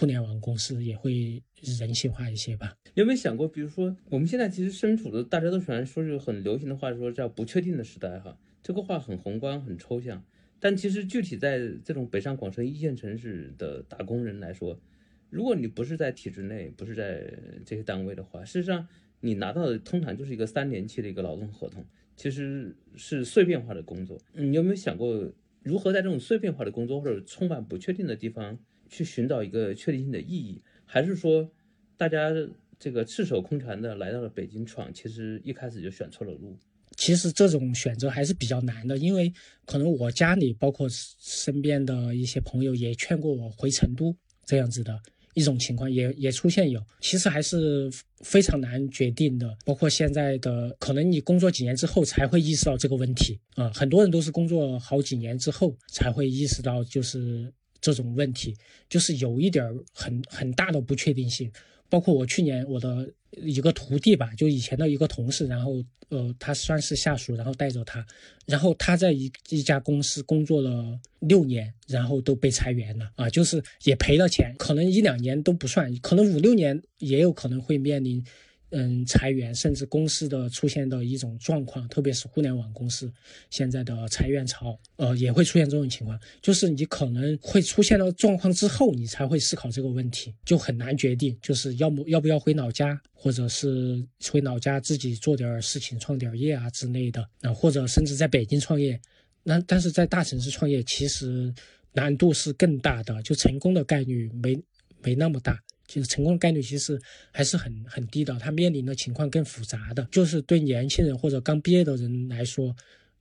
[0.00, 2.74] 互联网公司也会人性化一些吧。
[2.94, 10.24] 有没有想过，比如说我们现在其实身处的，大家都喜欢说是很流行的话，说叫不确定的时代，哈，这个话很宏观、很抽象。
[10.58, 14.80] 但其实具体在这种北上广深一线城市的打工人来说，
[15.28, 17.30] 如果你不是在体制内，不是在
[17.66, 18.88] 这些单位的话，事实上
[19.20, 21.84] 你拿到的通常就是一个三年期的一个劳动合同，
[22.16, 24.18] 其实是碎片化的工作。
[24.32, 25.30] 你有没有想过
[25.62, 28.58] 如何在这种碎片化的工作或者充满不确定的地方
[28.90, 30.60] 去寻找一个确定性的意义？
[30.84, 31.48] 还是说
[31.96, 32.30] 大家
[32.78, 36.58] 这个赤手空拳的来到了北京闯，其实一开始就选错了路？
[36.96, 39.32] 其实这种选择还是比较难的，因为
[39.64, 44.14] 可能我家里包括身边的一些朋友也劝过我回成都
[44.44, 45.00] 这样子的
[45.34, 46.82] 一种情况，也也出现有。
[47.00, 47.88] 其实还是
[48.22, 57.50] 非常难决定的，包括现在的可能你工作几年之后才会意识到这个问题啊，很多人都是工作好几年之后才会意识到就是
[57.80, 58.56] 这种问题，
[58.88, 61.50] 就是有一点儿很很大的不确定性。
[61.88, 63.10] 包括我去年我的
[63.42, 68.06] 一个徒弟吧，就以前的一个同事，然后呃，他算是下属，然后带着他，
[68.46, 78.24] 然后他在一一家公司工作了六年，然后都被裁员了啊，就是也赔了钱，可能一两年都不算，可能五六年也有可能会面临。
[78.70, 83.12] 嗯，裁员甚至公司的出现的一种状况，特别是互联网公司
[83.50, 86.18] 现在的裁员潮，呃，也会出现这种情况。
[86.40, 97.28] 就是你可能会出现了状况之后，你才会思考这个问题，就很难决定，就是要么要不要回老家，或者是回老家自己做点事情，创点业啊之类的。
[97.40, 99.00] 那或者甚至在北京创业，
[99.42, 101.52] 那但是在大城市创业，其实
[101.92, 104.56] 难度是更大的，就成功的概率没
[105.02, 105.60] 没那么大。
[105.92, 106.96] 其实成功的概率其实
[107.32, 112.72] 还是很很低的，他面临的情况更复杂的，就是对年轻人或者刚毕业的人来说，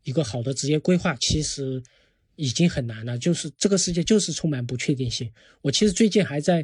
[0.04, 1.82] 一个好的职业规划其实
[2.36, 3.18] 已经很难了。
[3.18, 5.28] 就是这个世界就是充满不确定性。
[5.64, 6.64] 我其实最近还在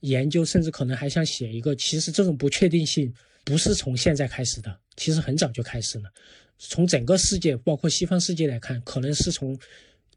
[0.00, 1.76] 研究，甚至可能还想写一个。
[1.76, 3.12] 其实这种不确定性
[3.44, 6.10] 不是从现在开始的，其实很早就开始了。
[6.56, 9.58] 从整个世界，包括西方世界来看，可能是从。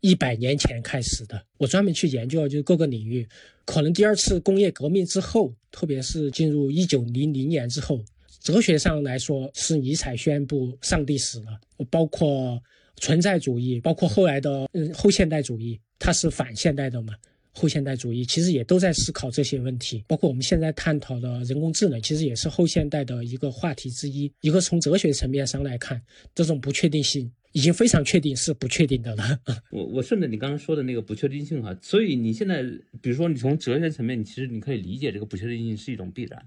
[0.01, 3.27] 一百年前开始的，我专门去研究了，就是各个领域，
[3.65, 8.03] 可能第二次工业革命之后，特别是进入一九零零年之后，
[8.41, 12.61] 哲学上来说是尼采宣布上帝死了，包括
[12.97, 17.13] 存在主义，包括后来的嗯后现代主义，它是反现代的嘛。
[17.57, 24.29] 后现代主义其实也都在思考这些问题，包括我们现在探讨的人工智能，其实也是后现代的一个话题之一。
[24.41, 26.01] 一个从哲学层面上来看，
[26.35, 29.39] 这种不确定性已经非常确定是不确定的了。
[29.71, 32.61] 我我顺着你刚刚说的那个不确定性哈，所以你现在
[33.01, 36.45] 比如说你从哲学层面，你其实你可以理解这个不确定性是一种必然。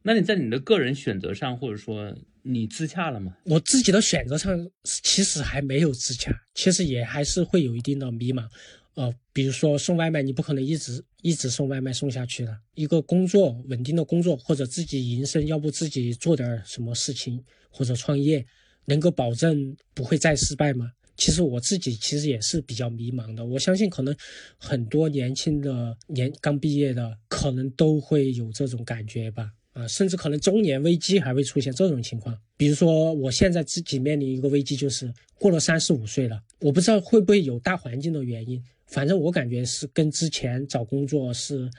[0.00, 3.36] 那你在你的个人选择上，或者说你自洽了吗？
[3.44, 8.48] 我自己的选择上其实还没有自洽，其实也还是会有一定的迷茫。
[8.94, 12.58] 呃，比如说送外卖，你不可能一直一直送外卖送下去的。
[12.74, 18.46] 一个工作稳定的工作，或者自己营生，要不自己做点什么事情，或者创业，
[18.86, 20.90] 能够保证不会再失败吗？
[21.16, 23.44] 其实我自己其实也是比较迷茫的。
[23.44, 24.14] 我相信可能
[24.58, 29.50] 很多年轻的年刚毕业的，可能都会有这种感觉吧。
[29.72, 32.34] 啊，甚至可能中年危机还会出现这种情况。
[32.56, 41.70] 比如说，我现在自己面临一个危机，就是过了三十五岁了，我不知道会不会有大环境的原因，反正我感觉是跟之前找工作是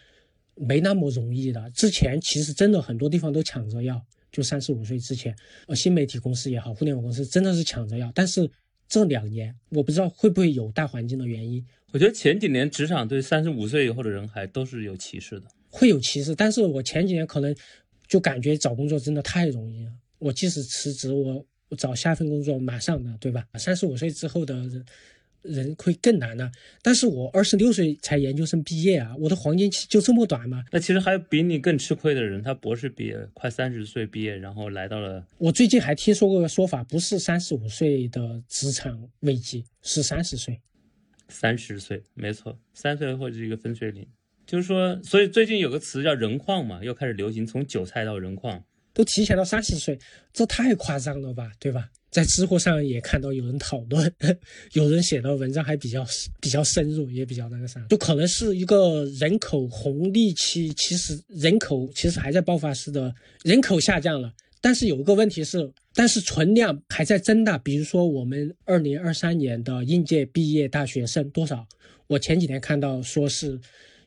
[0.53, 1.71] 没那么容易的。
[1.71, 3.99] 之前其实真的很多地方都抢着要，
[4.31, 5.35] 就三十五岁之前，
[5.67, 8.11] 呃，新媒体公司也好，互联网公司真的是抢着要。
[8.13, 8.49] 但是
[8.87, 15.47] 这两年，我不知道会不会有大环境的原因，我觉得前几年职场对三十五岁以后的人还都是有歧视的。
[15.69, 16.33] 会有歧视。
[16.33, 17.55] 但是我前几年可能
[18.07, 19.91] 就感觉找工作真的太容易了。
[20.19, 23.45] 我即使辞职，我我找下一份工作马上的，对吧？
[23.55, 24.55] 三十五岁之后的
[25.47, 26.51] 人人会更难了。
[26.81, 30.63] 但是我二十六岁才研究生毕业啊，我的黄金期就这么短吗？
[30.71, 40.59] 那其实还有比你更吃亏的人，他博士毕业，快三十岁毕业，然后来到了我最近还听说过个说法，不是三十五岁的职场危机，是三十岁。
[41.29, 44.07] 三十岁，没错，三岁或者是一个分水岭。
[44.45, 48.63] 就是说，所以最近有个词叫“人矿”嘛，又开始流行，从韭菜到人矿。
[48.93, 49.99] 都提前到三十岁，
[50.31, 51.89] 这太夸张了吧，对吧？
[52.17, 54.11] 在知乎上也看到有人讨论，
[54.73, 56.03] 有人写的文章还比较
[56.41, 63.13] 比较深入，也比较那个啥，就可能是一个人口红利期，其实人口其实还在爆发式的，
[63.43, 67.55] 人口下降了，但是有一个问题是，但是存量还在增大。
[67.59, 71.67] 比如说我们二零二三年的应届毕业大学生多少？
[72.07, 73.61] 我前几天看到说是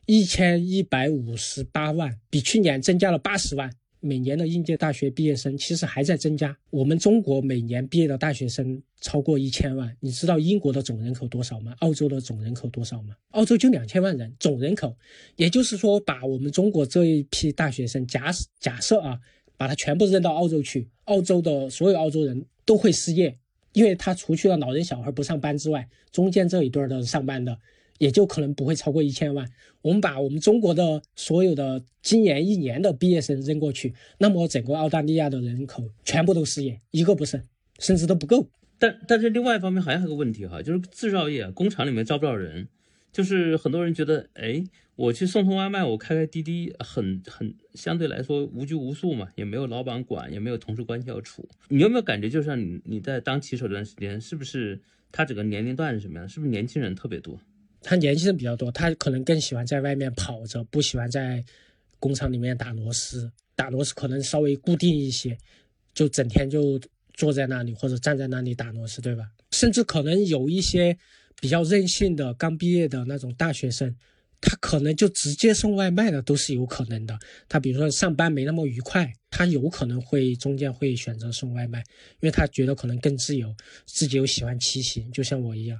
[0.05, 3.71] 一千一百五十八万，比去年增加了八十万。
[4.03, 6.57] 每年的应届大学毕业生其实还在增加。
[6.71, 9.95] 我们中国每年毕业的大学生超过一千万。
[9.99, 11.75] 你知道英国的总人口多少吗？
[11.79, 13.15] 澳洲的总人口多少吗？
[13.29, 14.97] 澳洲就两千万人总人口。
[15.35, 19.19] 也就是说，把我们中国这一批大学生假假设啊，
[19.55, 23.37] 把它全部扔到澳洲去，澳洲的所有澳洲人都会失业，
[23.73, 27.55] 因为他除去了老人小孩不上班之外，中间这一对的上班的。
[28.01, 29.47] 也就可能不会超过一千万。
[29.83, 37.43] 我们把我们中国的所有的今年一年的毕业生扔过去，那么整个澳大利亚的人口全部都失业，一个不剩，
[37.77, 38.49] 甚至都不够。
[38.79, 42.67] 但但是另外一方面好像还有个问题哈，就是制造业工厂里面招不到人，
[43.11, 44.63] 就是很多人觉得，哎，
[44.95, 51.47] 我去送送外卖，我开开滴滴，很很相对来说无拘无束嘛，也没有老板管，也没有同事关系要处。
[51.69, 54.81] 你有没有感觉，就像你你在当骑手这段时间，是不是
[55.11, 56.27] 他整个年龄段是什么样？
[56.27, 57.39] 是不是年轻人特别多？
[57.81, 61.43] 他年轻人比较多，他可能更喜欢在外面跑着，不喜欢在
[61.99, 63.31] 工厂里面打螺丝。
[63.55, 65.37] 打螺丝可能稍微固定一些，
[65.93, 66.79] 就整天就
[67.13, 69.29] 坐在那里或者站在那里打螺丝，对吧？
[69.51, 70.97] 甚至可能有一些
[71.39, 73.95] 比较任性的刚毕业的那种大学生，
[74.39, 77.19] 他可能就直接送外卖的都是有可能的。
[77.49, 81.79] 他比如说上班没那么愉快，他有可能会中间会选择送外卖，
[82.19, 83.53] 因为他觉得可能更自由，
[83.85, 85.79] 自己又喜欢骑行，就像我一样。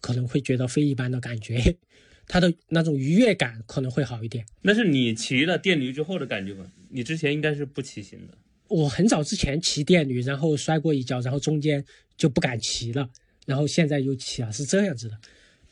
[0.00, 1.76] 可能会觉得非一般的感觉，
[2.28, 4.44] 它的那种愉悦感可能会好一点。
[4.62, 6.66] 那是你骑了电驴之后的感觉吗？
[6.90, 8.36] 你之前应该是不骑行的。
[8.68, 11.84] 我很早之前骑电驴，然后摔过一跤，然后中间
[12.16, 13.08] 就不敢骑了，
[13.46, 15.16] 然后现在又骑了，是这样子的。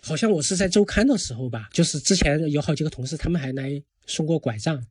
[0.01, 4.85] 好像我是在周刊的时候吧，就是之前有好几个同事，他们还来送过拐杖。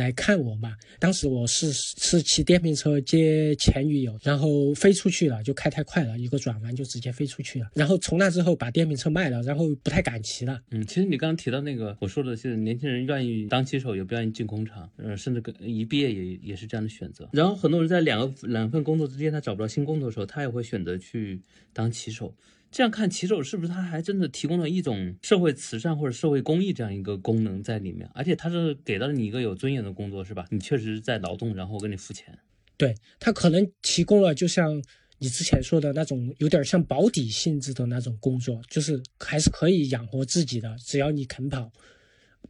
[0.00, 0.74] 来看我嘛？
[0.98, 7.70] 当时我是是骑电瓶车接前女友，然后飞出去了，就开太快了，一个转弯就直接飞出去了。
[7.74, 10.60] 然后从那之后把电瓶车卖了，然后不太敢骑了。
[10.70, 17.28] 嗯，其实你刚刚提到那个，我说的是年轻人愿意当骑手，也不愿意进工厂，嗯，甚至跟一毕业也也是这样的选择。
[17.32, 21.40] 然后很多人在两个两份工作之间，他找不到新工作的时候，他也会选择去
[21.72, 22.34] 当骑手。
[22.70, 28.08] 这样看骑手是不是他还真的提供了一种社会慈善或者社会公益这样一个功能在里面？
[28.14, 30.46] 而且他是给到了你一个有尊严的工作，是吧？
[30.50, 32.38] 你确实在劳动，然后我给你付钱。
[32.76, 34.80] 对他可能提供了，就像
[35.18, 41.72] 你之前说的那种有点像保底性质的那种工作，就是还是可以养活自己的，只要你肯跑，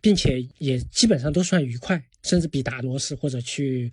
[0.03, 3.91] 并且也基本上都算愉快，甚至比打螺丝或者去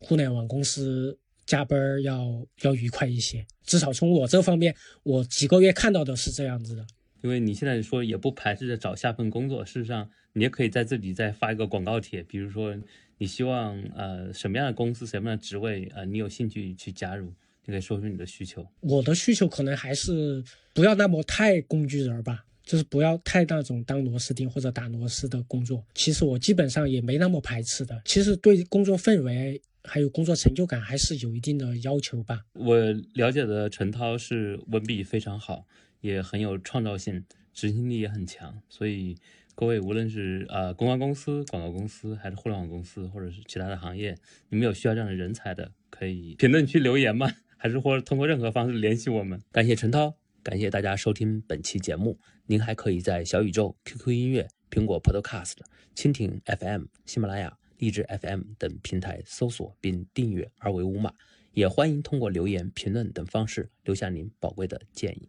[0.00, 1.16] 互联网公司。
[1.48, 6.86] 加班要要愉快一些，至少从我这方面，我几个月看到的是这样子的。
[7.22, 12.76] 因为你现在说也不排斥着找下份工作，事实上你也可以在这里再发一个广告帖，比如说
[13.16, 17.32] 你希望呃什么样的公司、什么样的职位呃你有兴趣去加入，
[17.64, 18.66] 你可以说出你的需求。
[18.80, 20.44] 我的需求可能还是
[20.74, 25.82] 不要那么太工具人吧，就是不要太那种当螺丝钉或者打螺丝的工作。
[25.94, 28.02] 其实我基本上也没那么排斥的。
[28.04, 29.58] 其实对工作氛围。
[29.88, 32.44] 还有工作成就感还是有一定的要求吧。
[32.52, 32.76] 我
[33.14, 35.66] 了解的陈涛是文笔非常好，
[36.00, 38.60] 也很有创造性，执行力也很强。
[38.68, 39.16] 所以
[39.54, 44.14] 各位无论是呃公关公司、广告公司，还是互联网公司，或者是其他的行业，
[44.50, 47.28] 你们有需要这样的人才的，可以评论区留言吗？
[47.56, 49.40] 还是或者通过任何方式联系我们？
[49.50, 50.14] 感谢陈涛，
[50.44, 52.18] 感谢大家收听本期节目。
[52.46, 55.56] 您还可以在小宇宙、QQ 音乐、苹果 Podcast、
[55.96, 57.58] 蜻蜓 FM、喜马拉雅。
[57.78, 61.12] 荔枝 FM 等平台搜索并订阅二维码，
[61.52, 65.28] 也欢迎通过留言、评论等方式留下您宝贵的建议。